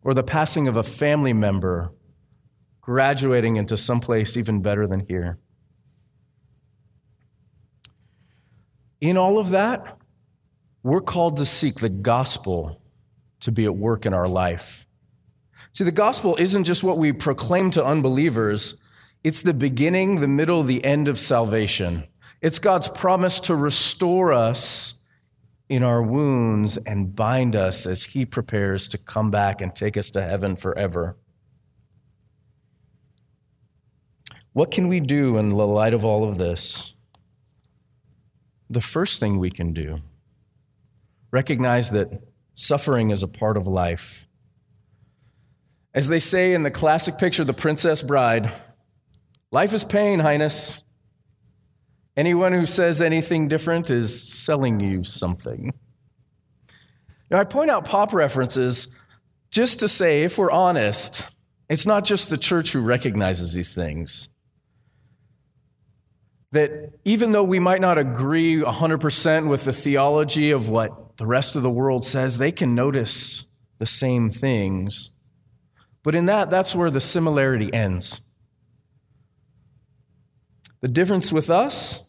or 0.04 0.14
the 0.14 0.22
passing 0.22 0.68
of 0.68 0.76
a 0.76 0.82
family 0.82 1.32
member 1.32 1.92
graduating 2.80 3.56
into 3.56 3.76
someplace 3.76 4.36
even 4.36 4.60
better 4.60 4.86
than 4.86 5.00
here. 5.06 5.38
In 9.00 9.16
all 9.16 9.38
of 9.38 9.50
that, 9.50 9.98
we're 10.82 11.00
called 11.00 11.36
to 11.38 11.46
seek 11.46 11.76
the 11.76 11.88
gospel 11.88 12.81
to 13.42 13.52
be 13.52 13.64
at 13.64 13.76
work 13.76 14.07
in 14.07 14.14
our 14.14 14.26
life. 14.26 14.87
See, 15.72 15.85
the 15.85 15.92
gospel 15.92 16.37
isn't 16.38 16.64
just 16.64 16.83
what 16.83 16.98
we 16.98 17.12
proclaim 17.12 17.70
to 17.72 17.85
unbelievers, 17.85 18.74
it's 19.24 19.42
the 19.42 19.55
beginning, 19.55 20.16
the 20.16 20.28
middle, 20.28 20.64
the 20.64 20.85
end 20.85 21.09
of 21.09 21.18
salvation. 21.18 22.05
It's 22.40 22.59
God's 22.59 22.88
promise 22.88 23.38
to 23.40 23.55
restore 23.55 24.33
us 24.33 24.94
in 25.68 25.85
our 25.85 26.02
wounds 26.02 26.76
and 26.87 27.14
bind 27.14 27.55
us 27.55 27.87
as 27.87 28.02
He 28.02 28.26
prepares 28.26 28.88
to 28.88 28.98
come 28.98 29.31
back 29.31 29.61
and 29.61 29.74
take 29.74 29.96
us 29.96 30.11
to 30.11 30.22
heaven 30.22 30.57
forever. 30.57 31.16
What 34.52 34.70
can 34.70 34.88
we 34.88 35.00
do 35.00 35.38
in 35.38 35.50
the 35.50 35.57
light 35.57 35.94
of 35.94 36.05
all 36.05 36.28
of 36.28 36.37
this? 36.37 36.92
The 38.68 38.81
first 38.81 39.20
thing 39.20 39.38
we 39.38 39.50
can 39.50 39.72
do, 39.72 40.00
recognize 41.31 41.90
that 41.90 42.11
suffering 42.54 43.10
is 43.10 43.22
a 43.22 43.28
part 43.28 43.56
of 43.56 43.66
life. 43.66 44.26
As 45.94 46.08
they 46.08 46.20
say 46.20 46.54
in 46.54 46.62
the 46.62 46.70
classic 46.70 47.18
picture, 47.18 47.44
The 47.44 47.52
Princess 47.52 48.02
Bride, 48.02 48.50
life 49.50 49.74
is 49.74 49.84
pain, 49.84 50.20
Highness. 50.20 50.82
Anyone 52.16 52.52
who 52.52 52.66
says 52.66 53.00
anything 53.00 53.48
different 53.48 53.90
is 53.90 54.22
selling 54.32 54.80
you 54.80 55.04
something. 55.04 55.72
Now, 57.30 57.38
I 57.38 57.44
point 57.44 57.70
out 57.70 57.86
pop 57.86 58.12
references 58.12 58.94
just 59.50 59.80
to 59.80 59.88
say, 59.88 60.22
if 60.22 60.36
we're 60.36 60.50
honest, 60.50 61.26
it's 61.70 61.86
not 61.86 62.04
just 62.04 62.28
the 62.28 62.36
church 62.36 62.72
who 62.72 62.80
recognizes 62.80 63.54
these 63.54 63.74
things. 63.74 64.28
That 66.52 66.92
even 67.04 67.32
though 67.32 67.42
we 67.42 67.58
might 67.58 67.80
not 67.80 67.98
agree 67.98 68.56
100% 68.56 69.48
with 69.48 69.64
the 69.64 69.72
theology 69.72 70.50
of 70.50 70.68
what 70.68 71.16
the 71.16 71.26
rest 71.26 71.56
of 71.56 71.62
the 71.62 71.70
world 71.70 72.04
says, 72.04 72.38
they 72.38 72.52
can 72.52 72.74
notice 72.74 73.44
the 73.78 73.86
same 73.86 74.30
things. 74.30 75.10
But 76.02 76.14
in 76.14 76.26
that, 76.26 76.50
that's 76.50 76.74
where 76.74 76.90
the 76.90 77.00
similarity 77.00 77.72
ends. 77.72 78.20
The 80.82 80.88
difference 80.88 81.32
with 81.32 81.48
us, 81.48 82.02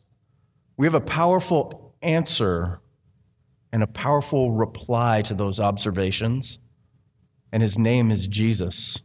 we 0.78 0.88
have 0.88 0.96
a 0.96 1.02
powerful 1.02 1.96
answer 2.02 2.82
and 3.72 3.82
a 3.82 3.88
powerful 3.88 4.52
reply 4.52 5.22
to 5.24 5.34
those 5.34 5.60
observations, 5.60 6.60
and 7.52 7.64
his 7.64 7.78
name 7.78 8.12
is 8.12 8.28
Jesus. 8.28 9.02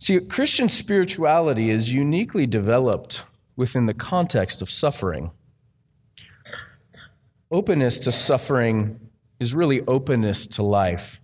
See, 0.00 0.18
Christian 0.18 0.70
spirituality 0.70 1.68
is 1.68 1.92
uniquely 1.92 2.46
developed 2.46 3.22
within 3.54 3.84
the 3.84 3.92
context 3.92 4.62
of 4.62 4.70
suffering. 4.70 5.30
Openness 7.50 7.98
to 8.00 8.12
suffering 8.12 8.98
is 9.38 9.54
really 9.54 9.82
openness 9.82 10.46
to 10.46 10.62
life. 10.62 11.20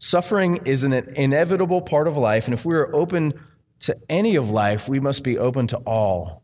Suffering 0.00 0.56
is 0.64 0.82
an 0.82 0.92
inevitable 0.92 1.80
part 1.80 2.08
of 2.08 2.16
life, 2.16 2.46
and 2.46 2.54
if 2.54 2.64
we 2.64 2.74
are 2.74 2.92
open 2.92 3.32
to 3.80 3.96
any 4.08 4.34
of 4.34 4.50
life, 4.50 4.88
we 4.88 4.98
must 4.98 5.22
be 5.22 5.38
open 5.38 5.68
to 5.68 5.76
all. 5.86 6.42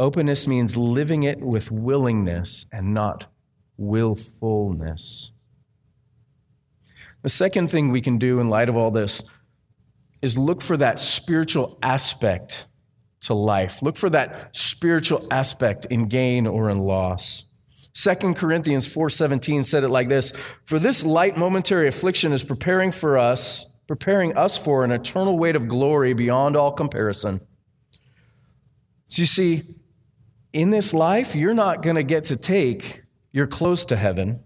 Openness 0.00 0.48
means 0.48 0.76
living 0.76 1.22
it 1.22 1.40
with 1.40 1.70
willingness 1.70 2.66
and 2.72 2.92
not 2.92 3.26
willfulness. 3.76 5.30
The 7.22 7.28
second 7.28 7.68
thing 7.68 7.90
we 7.90 8.00
can 8.00 8.18
do 8.18 8.40
in 8.40 8.48
light 8.48 8.68
of 8.68 8.76
all 8.76 8.90
this 8.90 9.22
is 10.22 10.38
look 10.38 10.62
for 10.62 10.76
that 10.76 10.98
spiritual 10.98 11.78
aspect 11.82 12.66
to 13.22 13.34
life. 13.34 13.82
Look 13.82 13.96
for 13.96 14.10
that 14.10 14.56
spiritual 14.56 15.26
aspect 15.30 15.86
in 15.86 16.08
gain 16.08 16.46
or 16.46 16.70
in 16.70 16.78
loss. 16.78 17.44
2 17.94 18.34
Corinthians 18.34 18.86
4:17 18.86 19.64
said 19.64 19.84
it 19.84 19.88
like 19.88 20.08
this, 20.08 20.32
"For 20.64 20.78
this 20.78 21.04
light 21.04 21.36
momentary 21.36 21.88
affliction 21.88 22.32
is 22.32 22.44
preparing 22.44 22.92
for 22.92 23.18
us, 23.18 23.66
preparing 23.86 24.36
us 24.36 24.56
for 24.56 24.84
an 24.84 24.92
eternal 24.92 25.36
weight 25.36 25.56
of 25.56 25.68
glory 25.68 26.14
beyond 26.14 26.56
all 26.56 26.72
comparison." 26.72 27.40
So 29.10 29.22
you 29.22 29.26
see, 29.26 29.74
in 30.52 30.70
this 30.70 30.94
life, 30.94 31.34
you're 31.34 31.54
not 31.54 31.82
going 31.82 31.96
to 31.96 32.02
get 32.02 32.24
to 32.26 32.36
take 32.36 33.02
your 33.32 33.46
clothes 33.46 33.84
to 33.86 33.96
heaven. 33.96 34.40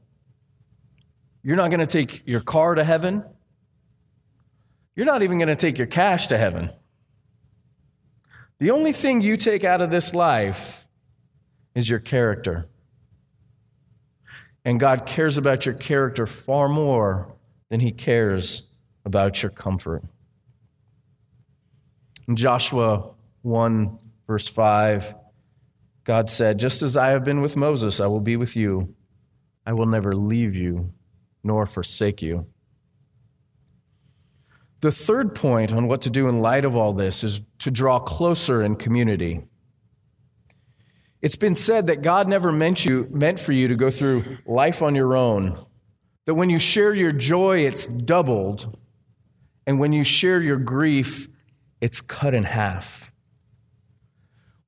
You're 1.45 1.57
not 1.57 1.69
going 1.69 1.81
to 1.81 1.87
take 1.87 2.23
your 2.25 2.41
car 2.41 2.75
to 2.75 2.83
heaven. 2.83 3.23
You're 4.97 5.07
not 5.07 5.23
even 5.23 5.39
going 5.39 5.49
to 5.49 5.57
take 5.57 5.77
your 5.77 5.87
cash 5.87 6.29
to 6.29 6.39
heaven. 6.39 6.71
The 8.59 8.71
only 8.71 8.93
thing 8.93 9.21
you 9.21 9.37
take 9.37 9.63
out 9.63 9.83
of 9.83 9.91
this 9.91 10.15
life 10.15 10.87
is 11.75 11.89
your 11.89 11.99
character. 11.99 12.67
And 14.65 14.81
God 14.81 15.05
cares 15.05 15.37
about 15.37 15.67
your 15.67 15.75
character 15.75 16.27
far 16.27 16.67
more 16.67 17.35
than 17.69 17.79
he 17.79 17.93
cares 17.93 18.71
about 19.05 19.43
your 19.43 19.51
comfort. 19.51 20.03
In 22.27 22.37
Joshua 22.37 23.11
1, 23.43 23.99
verse 24.27 24.49
5, 24.49 25.15
God 26.05 26.31
said, 26.31 26.59
Just 26.59 26.81
as 26.81 26.97
I 26.97 27.09
have 27.09 27.23
been 27.23 27.43
with 27.43 27.55
Moses, 27.55 28.01
I 28.01 28.07
will 28.07 28.21
be 28.21 28.37
with 28.37 28.57
you. 28.57 28.95
I 29.67 29.75
will 29.75 29.87
never 29.87 30.15
leave 30.15 30.55
you 30.55 30.91
nor 31.45 31.67
forsake 31.67 32.23
you. 32.23 32.47
The 34.81 34.91
third 34.91 35.35
point 35.35 35.73
on 35.73 35.87
what 35.87 36.03
to 36.03 36.11
do 36.11 36.29
in 36.29 36.43
light 36.43 36.65
of 36.65 36.77
all 36.77 36.93
this 36.93 37.25
is 37.25 37.41
to 37.61 37.71
draw 37.71 37.99
closer 37.99 38.63
in 38.63 38.77
community. 38.77 39.43
It's 41.23 41.37
been 41.37 41.55
said 41.55 41.87
that 41.87 42.03
God 42.03 42.29
never 42.29 42.53
meant 42.53 42.85
you 42.85 43.09
meant 43.11 43.41
for 43.41 43.53
you 43.53 43.69
to 43.69 43.77
go 43.77 43.91
through 43.91 44.37
life 44.45 44.83
on 44.83 44.95
your 44.95 45.17
own. 45.17 45.55
That 46.27 46.35
when 46.35 46.51
you 46.51 46.59
share 46.59 46.93
your 46.93 47.13
joy, 47.13 47.61
it's 47.61 47.87
doubled, 47.87 48.77
and 49.67 49.79
when 49.79 49.93
you 49.93 50.05
share 50.05 50.43
your 50.43 50.59
grief, 50.59 51.29
it's 51.81 52.01
cut 52.01 52.35
in 52.35 52.45
half. 52.45 53.11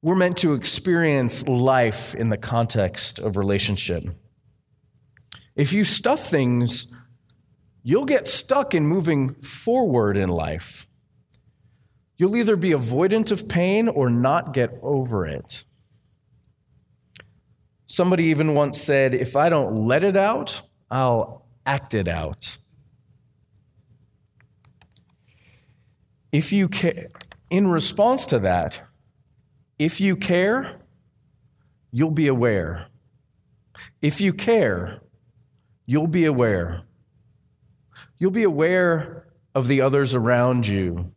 We're 0.00 0.14
meant 0.14 0.38
to 0.38 0.54
experience 0.54 1.46
life 1.46 2.14
in 2.14 2.28
the 2.28 2.36
context 2.36 3.18
of 3.18 3.36
relationship. 3.36 4.04
If 5.56 5.72
you 5.72 5.84
stuff 5.84 6.28
things, 6.28 6.86
you'll 7.82 8.04
get 8.04 8.28
stuck 8.28 8.74
in 8.74 8.86
moving 8.86 9.34
forward 9.36 10.16
in 10.16 10.28
life. 10.28 10.86
You'll 12.18 12.36
either 12.36 12.56
be 12.56 12.70
avoidant 12.70 13.30
of 13.32 13.48
pain 13.48 13.88
or 13.88 14.10
not 14.10 14.52
get 14.52 14.78
over 14.82 15.26
it. 15.26 15.64
Somebody 17.86 18.24
even 18.24 18.54
once 18.54 18.80
said, 18.80 19.14
If 19.14 19.36
I 19.36 19.48
don't 19.48 19.86
let 19.86 20.02
it 20.02 20.16
out, 20.16 20.62
I'll 20.90 21.46
act 21.64 21.94
it 21.94 22.08
out. 22.08 22.58
If 26.32 26.52
you 26.52 26.68
care, 26.68 27.08
in 27.48 27.68
response 27.68 28.26
to 28.26 28.38
that, 28.40 28.82
if 29.78 30.00
you 30.00 30.16
care, 30.16 30.80
you'll 31.92 32.10
be 32.10 32.28
aware. 32.28 32.88
If 34.02 34.20
you 34.20 34.32
care, 34.32 35.00
you'll 35.86 36.06
be 36.06 36.26
aware. 36.26 36.82
You'll 38.18 38.30
be 38.30 38.42
aware 38.42 39.26
of 39.54 39.68
the 39.68 39.80
others 39.80 40.14
around 40.14 40.66
you 40.66 41.12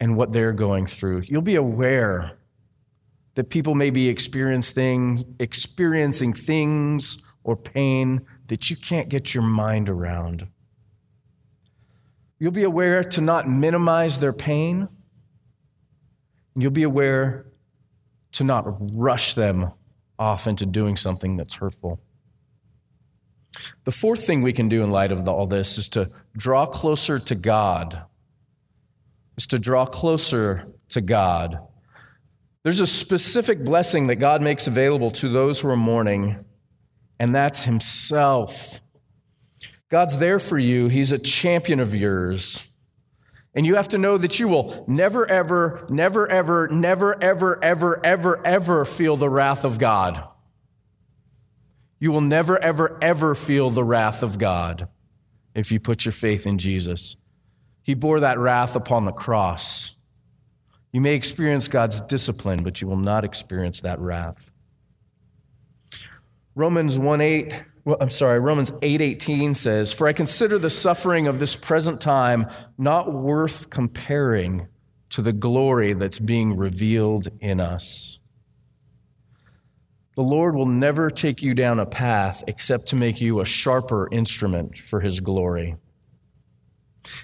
and 0.00 0.16
what 0.16 0.32
they're 0.32 0.52
going 0.52 0.86
through. 0.86 1.22
You'll 1.26 1.42
be 1.42 1.56
aware 1.56 2.38
that 3.34 3.50
people 3.50 3.74
may 3.74 3.90
be 3.90 4.08
experiencing, 4.08 5.36
things 6.32 7.18
or 7.42 7.56
pain 7.56 8.22
that 8.46 8.70
you 8.70 8.76
can't 8.76 9.08
get 9.08 9.34
your 9.34 9.42
mind 9.42 9.88
around. 9.88 10.46
You'll 12.38 12.52
be 12.52 12.64
aware 12.64 13.02
to 13.02 13.20
not 13.20 13.48
minimize 13.48 14.18
their 14.18 14.32
pain. 14.32 14.88
And 16.54 16.62
you'll 16.62 16.70
be 16.72 16.82
aware 16.84 17.46
to 18.32 18.44
not 18.44 18.64
rush 18.96 19.34
them 19.34 19.72
off 20.18 20.46
into 20.46 20.66
doing 20.66 20.96
something 20.96 21.36
that's 21.36 21.54
hurtful. 21.54 22.00
The 23.84 23.92
fourth 23.92 24.26
thing 24.26 24.42
we 24.42 24.52
can 24.52 24.68
do 24.68 24.82
in 24.82 24.90
light 24.90 25.12
of 25.12 25.28
all 25.28 25.46
this 25.46 25.78
is 25.78 25.88
to 25.90 26.10
draw 26.36 26.66
closer 26.66 27.18
to 27.18 27.34
God. 27.34 28.02
Is 29.36 29.46
to 29.48 29.58
draw 29.58 29.86
closer 29.86 30.66
to 30.90 31.00
God. 31.00 31.58
There's 32.62 32.80
a 32.80 32.86
specific 32.86 33.62
blessing 33.62 34.06
that 34.06 34.16
God 34.16 34.40
makes 34.40 34.66
available 34.66 35.10
to 35.12 35.28
those 35.28 35.60
who 35.60 35.68
are 35.68 35.76
mourning, 35.76 36.44
and 37.18 37.34
that's 37.34 37.64
Himself. 37.64 38.80
God's 39.90 40.18
there 40.18 40.38
for 40.38 40.58
you, 40.58 40.88
He's 40.88 41.12
a 41.12 41.18
champion 41.18 41.78
of 41.80 41.94
yours. 41.94 42.64
And 43.54 43.64
you 43.64 43.76
have 43.76 43.88
to 43.88 43.98
know 43.98 44.18
that 44.18 44.40
you 44.40 44.48
will 44.48 44.84
never, 44.88 45.30
ever, 45.30 45.86
never, 45.88 46.28
ever, 46.28 46.66
never, 46.68 47.22
ever, 47.22 47.62
ever, 47.62 48.04
ever, 48.04 48.46
ever 48.46 48.84
feel 48.84 49.16
the 49.16 49.30
wrath 49.30 49.64
of 49.64 49.78
God. 49.78 50.26
You 51.98 52.12
will 52.12 52.20
never, 52.20 52.58
ever, 52.58 52.98
ever 53.00 53.34
feel 53.34 53.70
the 53.70 53.84
wrath 53.84 54.22
of 54.22 54.38
God 54.38 54.88
if 55.54 55.70
you 55.70 55.80
put 55.80 56.04
your 56.04 56.12
faith 56.12 56.46
in 56.46 56.58
Jesus. 56.58 57.16
He 57.82 57.94
bore 57.94 58.20
that 58.20 58.38
wrath 58.38 58.76
upon 58.76 59.04
the 59.04 59.12
cross. 59.12 59.94
You 60.92 61.00
may 61.00 61.14
experience 61.14 61.68
God's 61.68 62.00
discipline, 62.02 62.62
but 62.62 62.80
you 62.80 62.88
will 62.88 62.96
not 62.96 63.24
experience 63.24 63.80
that 63.80 64.00
wrath. 64.00 64.52
Romans 66.54 66.98
1 66.98 67.20
8, 67.20 67.64
well, 67.84 67.96
I'm 68.00 68.10
sorry, 68.10 68.38
Romans 68.38 68.72
8 68.80 69.00
18 69.02 69.54
says, 69.54 69.92
For 69.92 70.06
I 70.06 70.12
consider 70.12 70.58
the 70.58 70.70
suffering 70.70 71.26
of 71.26 71.40
this 71.40 71.56
present 71.56 72.00
time 72.00 72.46
not 72.78 73.12
worth 73.12 73.70
comparing 73.70 74.68
to 75.10 75.20
the 75.20 75.32
glory 75.32 75.92
that's 75.92 76.18
being 76.18 76.56
revealed 76.56 77.28
in 77.40 77.60
us. 77.60 78.20
The 80.16 80.22
Lord 80.22 80.54
will 80.54 80.66
never 80.66 81.10
take 81.10 81.42
you 81.42 81.54
down 81.54 81.80
a 81.80 81.86
path 81.86 82.44
except 82.46 82.86
to 82.88 82.96
make 82.96 83.20
you 83.20 83.40
a 83.40 83.44
sharper 83.44 84.08
instrument 84.12 84.78
for 84.78 85.00
His 85.00 85.20
glory. 85.20 85.76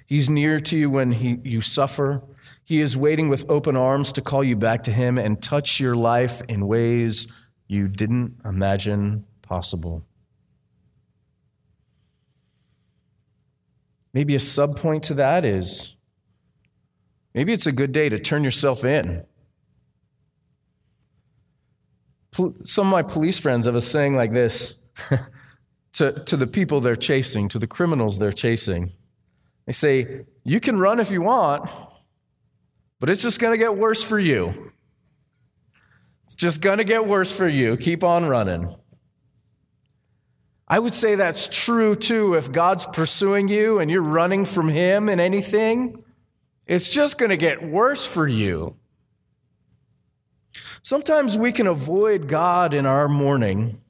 He's 0.07 0.29
near 0.29 0.61
to 0.61 0.77
you 0.77 0.91
when 0.91 1.13
he, 1.13 1.39
you 1.45 1.61
suffer. 1.61 2.23
He 2.65 2.81
is 2.81 2.97
waiting 2.97 3.29
with 3.29 3.49
open 3.49 3.77
arms 3.77 4.13
to 4.13 4.21
call 4.21 4.45
you 4.45 4.57
back 4.57 4.83
to 4.85 4.93
Him 4.93 5.19
and 5.19 5.41
touch 5.41 5.81
your 5.81 5.97
life 5.97 6.43
in 6.49 6.67
ways 6.67 7.29
you 7.69 7.87
didn't 7.89 8.35
imagine 8.45 9.25
possible. 9.43 10.05
Maybe 14.13 14.35
a 14.35 14.39
subpoint 14.39 15.03
to 15.03 15.15
that 15.15 15.45
is 15.45 15.95
maybe 17.33 17.53
it's 17.53 17.67
a 17.67 17.73
good 17.73 17.93
day 17.93 18.09
to 18.09 18.19
turn 18.19 18.43
yourself 18.43 18.85
in 18.85 19.25
some 22.63 22.87
of 22.87 22.91
my 22.91 23.03
police 23.03 23.39
friends 23.39 23.67
have 23.67 23.75
a 23.75 23.81
saying 23.81 24.17
like 24.17 24.33
this 24.33 24.75
to, 25.95 26.25
to 26.25 26.37
the 26.37 26.47
people 26.47 26.81
they're 26.81 26.97
chasing, 26.97 27.49
to 27.49 27.59
the 27.59 27.67
criminals 27.67 28.19
they're 28.19 28.33
chasing. 28.33 28.93
They 29.67 29.73
say, 29.73 30.27
You 30.45 30.61
can 30.61 30.79
run 30.79 31.01
if 31.01 31.11
you 31.11 31.23
want, 31.23 31.69
but 32.99 33.11
it's 33.11 33.23
just 33.23 33.41
going 33.41 33.53
to 33.53 33.59
get 33.59 33.77
worse 33.77 34.03
for 34.03 34.19
you. 34.19 34.73
It's 36.25 36.35
just 36.37 36.61
going 36.61 36.79
to 36.79 36.85
get 36.85 37.07
worse 37.07 37.33
for 37.33 37.49
you. 37.49 37.77
Keep 37.77 38.05
on 38.05 38.27
running. 38.27 38.75
I 40.69 40.79
would 40.79 40.95
say 40.95 41.17
that's 41.17 41.49
true 41.49 41.97
too 41.97 42.35
if 42.35 42.53
God's 42.53 42.87
pursuing 42.87 43.49
you 43.49 43.81
and 43.81 43.91
you're 43.91 44.03
running 44.03 44.45
from 44.45 44.69
Him 44.69 45.09
in 45.09 45.19
anything. 45.19 46.05
It's 46.67 46.93
just 46.93 47.19
going 47.19 47.31
to 47.31 47.37
get 47.37 47.69
worse 47.69 48.07
for 48.07 48.29
you. 48.29 48.77
Sometimes 50.83 51.37
we 51.37 51.53
can 51.53 51.67
avoid 51.67 52.29
God 52.29 52.73
in 52.73 52.87
our 52.87 53.09
mourning. 53.09 53.81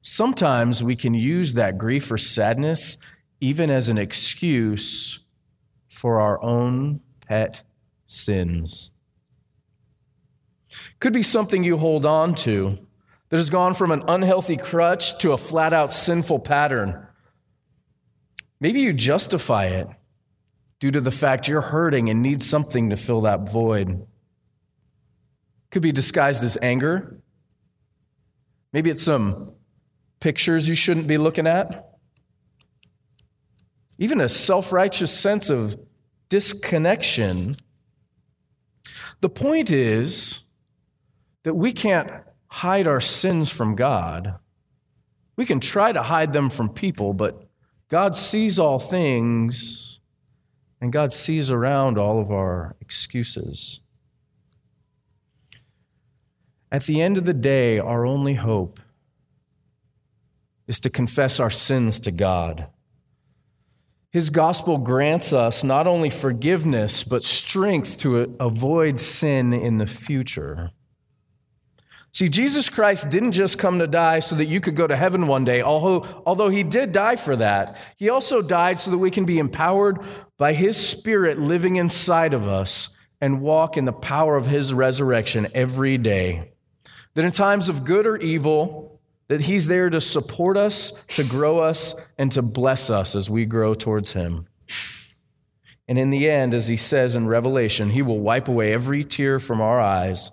Sometimes 0.00 0.82
we 0.82 0.96
can 0.96 1.14
use 1.14 1.54
that 1.54 1.78
grief 1.78 2.10
or 2.10 2.18
sadness 2.18 2.98
even 3.40 3.70
as 3.70 3.88
an 3.88 3.98
excuse 3.98 5.18
for 5.88 6.20
our 6.20 6.42
own 6.42 7.00
pet 7.26 7.62
sins. 8.06 8.90
Could 11.00 11.12
be 11.12 11.22
something 11.22 11.64
you 11.64 11.76
hold 11.76 12.06
on 12.06 12.34
to 12.36 12.78
that 13.28 13.36
has 13.36 13.50
gone 13.50 13.74
from 13.74 13.90
an 13.90 14.04
unhealthy 14.06 14.56
crutch 14.56 15.18
to 15.18 15.32
a 15.32 15.38
flat 15.38 15.72
out 15.72 15.90
sinful 15.90 16.40
pattern. 16.40 17.06
Maybe 18.60 18.80
you 18.80 18.92
justify 18.92 19.66
it 19.66 19.88
due 20.78 20.90
to 20.90 21.00
the 21.00 21.10
fact 21.10 21.48
you're 21.48 21.60
hurting 21.60 22.10
and 22.10 22.22
need 22.22 22.42
something 22.42 22.90
to 22.90 22.96
fill 22.96 23.22
that 23.22 23.50
void. 23.50 24.06
Could 25.72 25.82
be 25.82 25.90
disguised 25.90 26.44
as 26.44 26.56
anger. 26.62 27.18
Maybe 28.72 28.90
it's 28.90 29.02
some 29.02 29.52
pictures 30.20 30.68
you 30.68 30.76
shouldn't 30.76 31.08
be 31.08 31.18
looking 31.18 31.46
at. 31.46 31.88
Even 33.98 34.20
a 34.20 34.28
self 34.28 34.72
righteous 34.72 35.12
sense 35.12 35.50
of 35.50 35.76
disconnection. 36.28 37.56
The 39.20 39.28
point 39.28 39.70
is 39.70 40.44
that 41.42 41.54
we 41.54 41.72
can't 41.72 42.10
hide 42.48 42.86
our 42.86 43.00
sins 43.00 43.50
from 43.50 43.74
God. 43.74 44.36
We 45.36 45.46
can 45.46 45.60
try 45.60 45.92
to 45.92 46.02
hide 46.02 46.32
them 46.32 46.50
from 46.50 46.68
people, 46.70 47.14
but 47.14 47.48
God 47.88 48.16
sees 48.16 48.58
all 48.58 48.78
things, 48.78 50.00
and 50.80 50.92
God 50.92 51.12
sees 51.12 51.50
around 51.50 51.98
all 51.98 52.20
of 52.20 52.30
our 52.30 52.76
excuses. 52.80 53.81
At 56.72 56.84
the 56.84 57.02
end 57.02 57.18
of 57.18 57.26
the 57.26 57.34
day, 57.34 57.78
our 57.78 58.06
only 58.06 58.32
hope 58.32 58.80
is 60.66 60.80
to 60.80 60.90
confess 60.90 61.38
our 61.38 61.50
sins 61.50 62.00
to 62.00 62.10
God. 62.10 62.66
His 64.10 64.30
gospel 64.30 64.78
grants 64.78 65.34
us 65.34 65.62
not 65.62 65.86
only 65.86 66.08
forgiveness, 66.08 67.04
but 67.04 67.24
strength 67.24 67.98
to 67.98 68.34
avoid 68.40 68.98
sin 68.98 69.52
in 69.52 69.76
the 69.76 69.86
future. 69.86 70.70
See, 72.14 72.28
Jesus 72.28 72.70
Christ 72.70 73.10
didn't 73.10 73.32
just 73.32 73.58
come 73.58 73.78
to 73.78 73.86
die 73.86 74.20
so 74.20 74.36
that 74.36 74.48
you 74.48 74.60
could 74.60 74.76
go 74.76 74.86
to 74.86 74.96
heaven 74.96 75.26
one 75.26 75.44
day, 75.44 75.60
although, 75.60 76.22
although 76.24 76.50
he 76.50 76.62
did 76.62 76.92
die 76.92 77.16
for 77.16 77.36
that. 77.36 77.76
He 77.98 78.08
also 78.08 78.40
died 78.40 78.78
so 78.78 78.90
that 78.90 78.98
we 78.98 79.10
can 79.10 79.26
be 79.26 79.38
empowered 79.38 79.98
by 80.38 80.54
his 80.54 80.78
spirit 80.78 81.38
living 81.38 81.76
inside 81.76 82.32
of 82.32 82.48
us 82.48 82.88
and 83.20 83.42
walk 83.42 83.76
in 83.76 83.84
the 83.84 83.92
power 83.92 84.36
of 84.36 84.46
his 84.46 84.72
resurrection 84.72 85.48
every 85.54 85.98
day. 85.98 86.51
That 87.14 87.24
in 87.24 87.32
times 87.32 87.68
of 87.68 87.84
good 87.84 88.06
or 88.06 88.16
evil, 88.16 89.00
that 89.28 89.42
he's 89.42 89.66
there 89.66 89.90
to 89.90 90.00
support 90.00 90.56
us, 90.56 90.92
to 91.08 91.24
grow 91.24 91.58
us, 91.58 91.94
and 92.18 92.30
to 92.32 92.42
bless 92.42 92.90
us 92.90 93.14
as 93.14 93.28
we 93.28 93.44
grow 93.44 93.74
towards 93.74 94.12
him. 94.12 94.46
And 95.88 95.98
in 95.98 96.10
the 96.10 96.30
end, 96.30 96.54
as 96.54 96.68
he 96.68 96.76
says 96.76 97.16
in 97.16 97.26
Revelation, 97.26 97.90
he 97.90 98.02
will 98.02 98.20
wipe 98.20 98.48
away 98.48 98.72
every 98.72 99.04
tear 99.04 99.38
from 99.38 99.60
our 99.60 99.80
eyes 99.80 100.30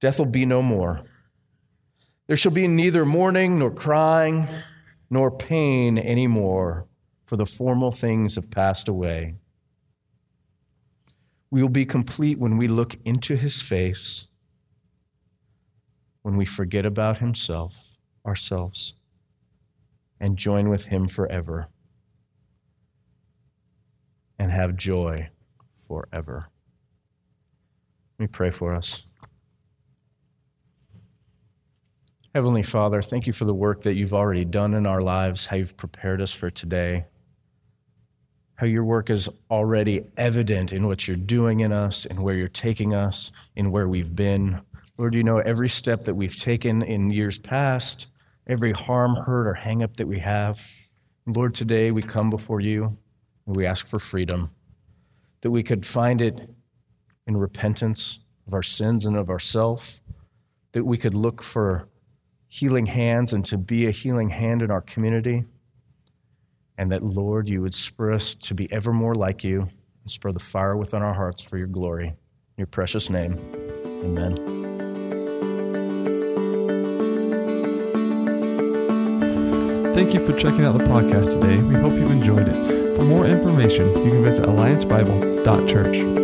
Death 0.00 0.18
will 0.18 0.26
be 0.26 0.44
no 0.44 0.60
more. 0.60 1.00
There 2.26 2.36
shall 2.36 2.52
be 2.52 2.68
neither 2.68 3.06
mourning, 3.06 3.58
nor 3.58 3.70
crying, 3.70 4.48
nor 5.08 5.30
pain 5.30 5.96
anymore, 5.96 6.86
for 7.24 7.36
the 7.36 7.46
formal 7.46 7.90
things 7.90 8.34
have 8.34 8.50
passed 8.50 8.86
away. 8.86 9.36
We 11.50 11.62
will 11.62 11.70
be 11.70 11.86
complete 11.86 12.38
when 12.38 12.58
we 12.58 12.68
look 12.68 12.96
into 13.06 13.36
his 13.36 13.62
face, 13.62 14.28
when 16.24 16.38
we 16.38 16.46
forget 16.46 16.86
about 16.86 17.18
himself, 17.18 17.76
ourselves, 18.26 18.94
and 20.20 20.38
join 20.38 20.70
with 20.70 20.86
him 20.86 21.06
forever, 21.06 21.68
and 24.38 24.50
have 24.50 24.74
joy 24.74 25.28
forever. 25.86 26.48
Let 28.18 28.24
me 28.24 28.26
pray 28.26 28.50
for 28.50 28.74
us. 28.74 29.02
Heavenly 32.34 32.62
Father, 32.62 33.02
thank 33.02 33.26
you 33.26 33.34
for 33.34 33.44
the 33.44 33.54
work 33.54 33.82
that 33.82 33.94
you've 33.94 34.14
already 34.14 34.46
done 34.46 34.72
in 34.72 34.86
our 34.86 35.02
lives, 35.02 35.44
how 35.44 35.56
you've 35.56 35.76
prepared 35.76 36.22
us 36.22 36.32
for 36.32 36.48
today, 36.50 37.04
how 38.54 38.64
your 38.64 38.84
work 38.84 39.10
is 39.10 39.28
already 39.50 40.06
evident 40.16 40.72
in 40.72 40.86
what 40.86 41.06
you're 41.06 41.18
doing 41.18 41.60
in 41.60 41.70
us, 41.70 42.06
and 42.06 42.18
where 42.18 42.34
you're 42.34 42.48
taking 42.48 42.94
us, 42.94 43.30
in 43.56 43.70
where 43.70 43.88
we've 43.88 44.16
been. 44.16 44.62
Lord, 44.96 45.14
you 45.14 45.24
know 45.24 45.38
every 45.38 45.68
step 45.68 46.04
that 46.04 46.14
we've 46.14 46.36
taken 46.36 46.82
in 46.82 47.10
years 47.10 47.38
past, 47.38 48.08
every 48.46 48.72
harm, 48.72 49.16
hurt, 49.16 49.48
or 49.48 49.54
hang 49.54 49.82
up 49.82 49.96
that 49.96 50.06
we 50.06 50.20
have. 50.20 50.64
Lord, 51.26 51.54
today 51.54 51.90
we 51.90 52.02
come 52.02 52.30
before 52.30 52.60
you 52.60 52.96
and 53.46 53.56
we 53.56 53.66
ask 53.66 53.86
for 53.86 53.98
freedom, 53.98 54.50
that 55.40 55.50
we 55.50 55.62
could 55.62 55.84
find 55.84 56.20
it 56.20 56.48
in 57.26 57.36
repentance 57.36 58.20
of 58.46 58.54
our 58.54 58.62
sins 58.62 59.04
and 59.04 59.16
of 59.16 59.30
ourself, 59.30 60.00
that 60.72 60.84
we 60.84 60.96
could 60.96 61.14
look 61.14 61.42
for 61.42 61.88
healing 62.46 62.86
hands 62.86 63.32
and 63.32 63.44
to 63.46 63.58
be 63.58 63.86
a 63.86 63.90
healing 63.90 64.30
hand 64.30 64.62
in 64.62 64.70
our 64.70 64.82
community. 64.82 65.44
And 66.78 66.92
that, 66.92 67.02
Lord, 67.02 67.48
you 67.48 67.62
would 67.62 67.74
spur 67.74 68.12
us 68.12 68.34
to 68.34 68.54
be 68.54 68.70
ever 68.72 68.92
more 68.92 69.14
like 69.14 69.42
you 69.42 69.62
and 69.62 70.10
spur 70.10 70.30
the 70.30 70.38
fire 70.38 70.76
within 70.76 71.02
our 71.02 71.14
hearts 71.14 71.42
for 71.42 71.58
your 71.58 71.66
glory. 71.66 72.08
In 72.08 72.14
your 72.58 72.66
precious 72.66 73.10
name, 73.10 73.36
amen. 74.04 74.63
Thank 79.94 80.12
you 80.12 80.18
for 80.18 80.32
checking 80.32 80.64
out 80.64 80.76
the 80.76 80.84
podcast 80.84 81.40
today. 81.40 81.62
We 81.62 81.74
hope 81.74 81.92
you 81.92 82.08
enjoyed 82.08 82.48
it. 82.48 82.96
For 82.96 83.04
more 83.04 83.26
information, 83.26 83.86
you 84.04 84.10
can 84.10 84.24
visit 84.24 84.44
alliancebible.church. 84.44 86.23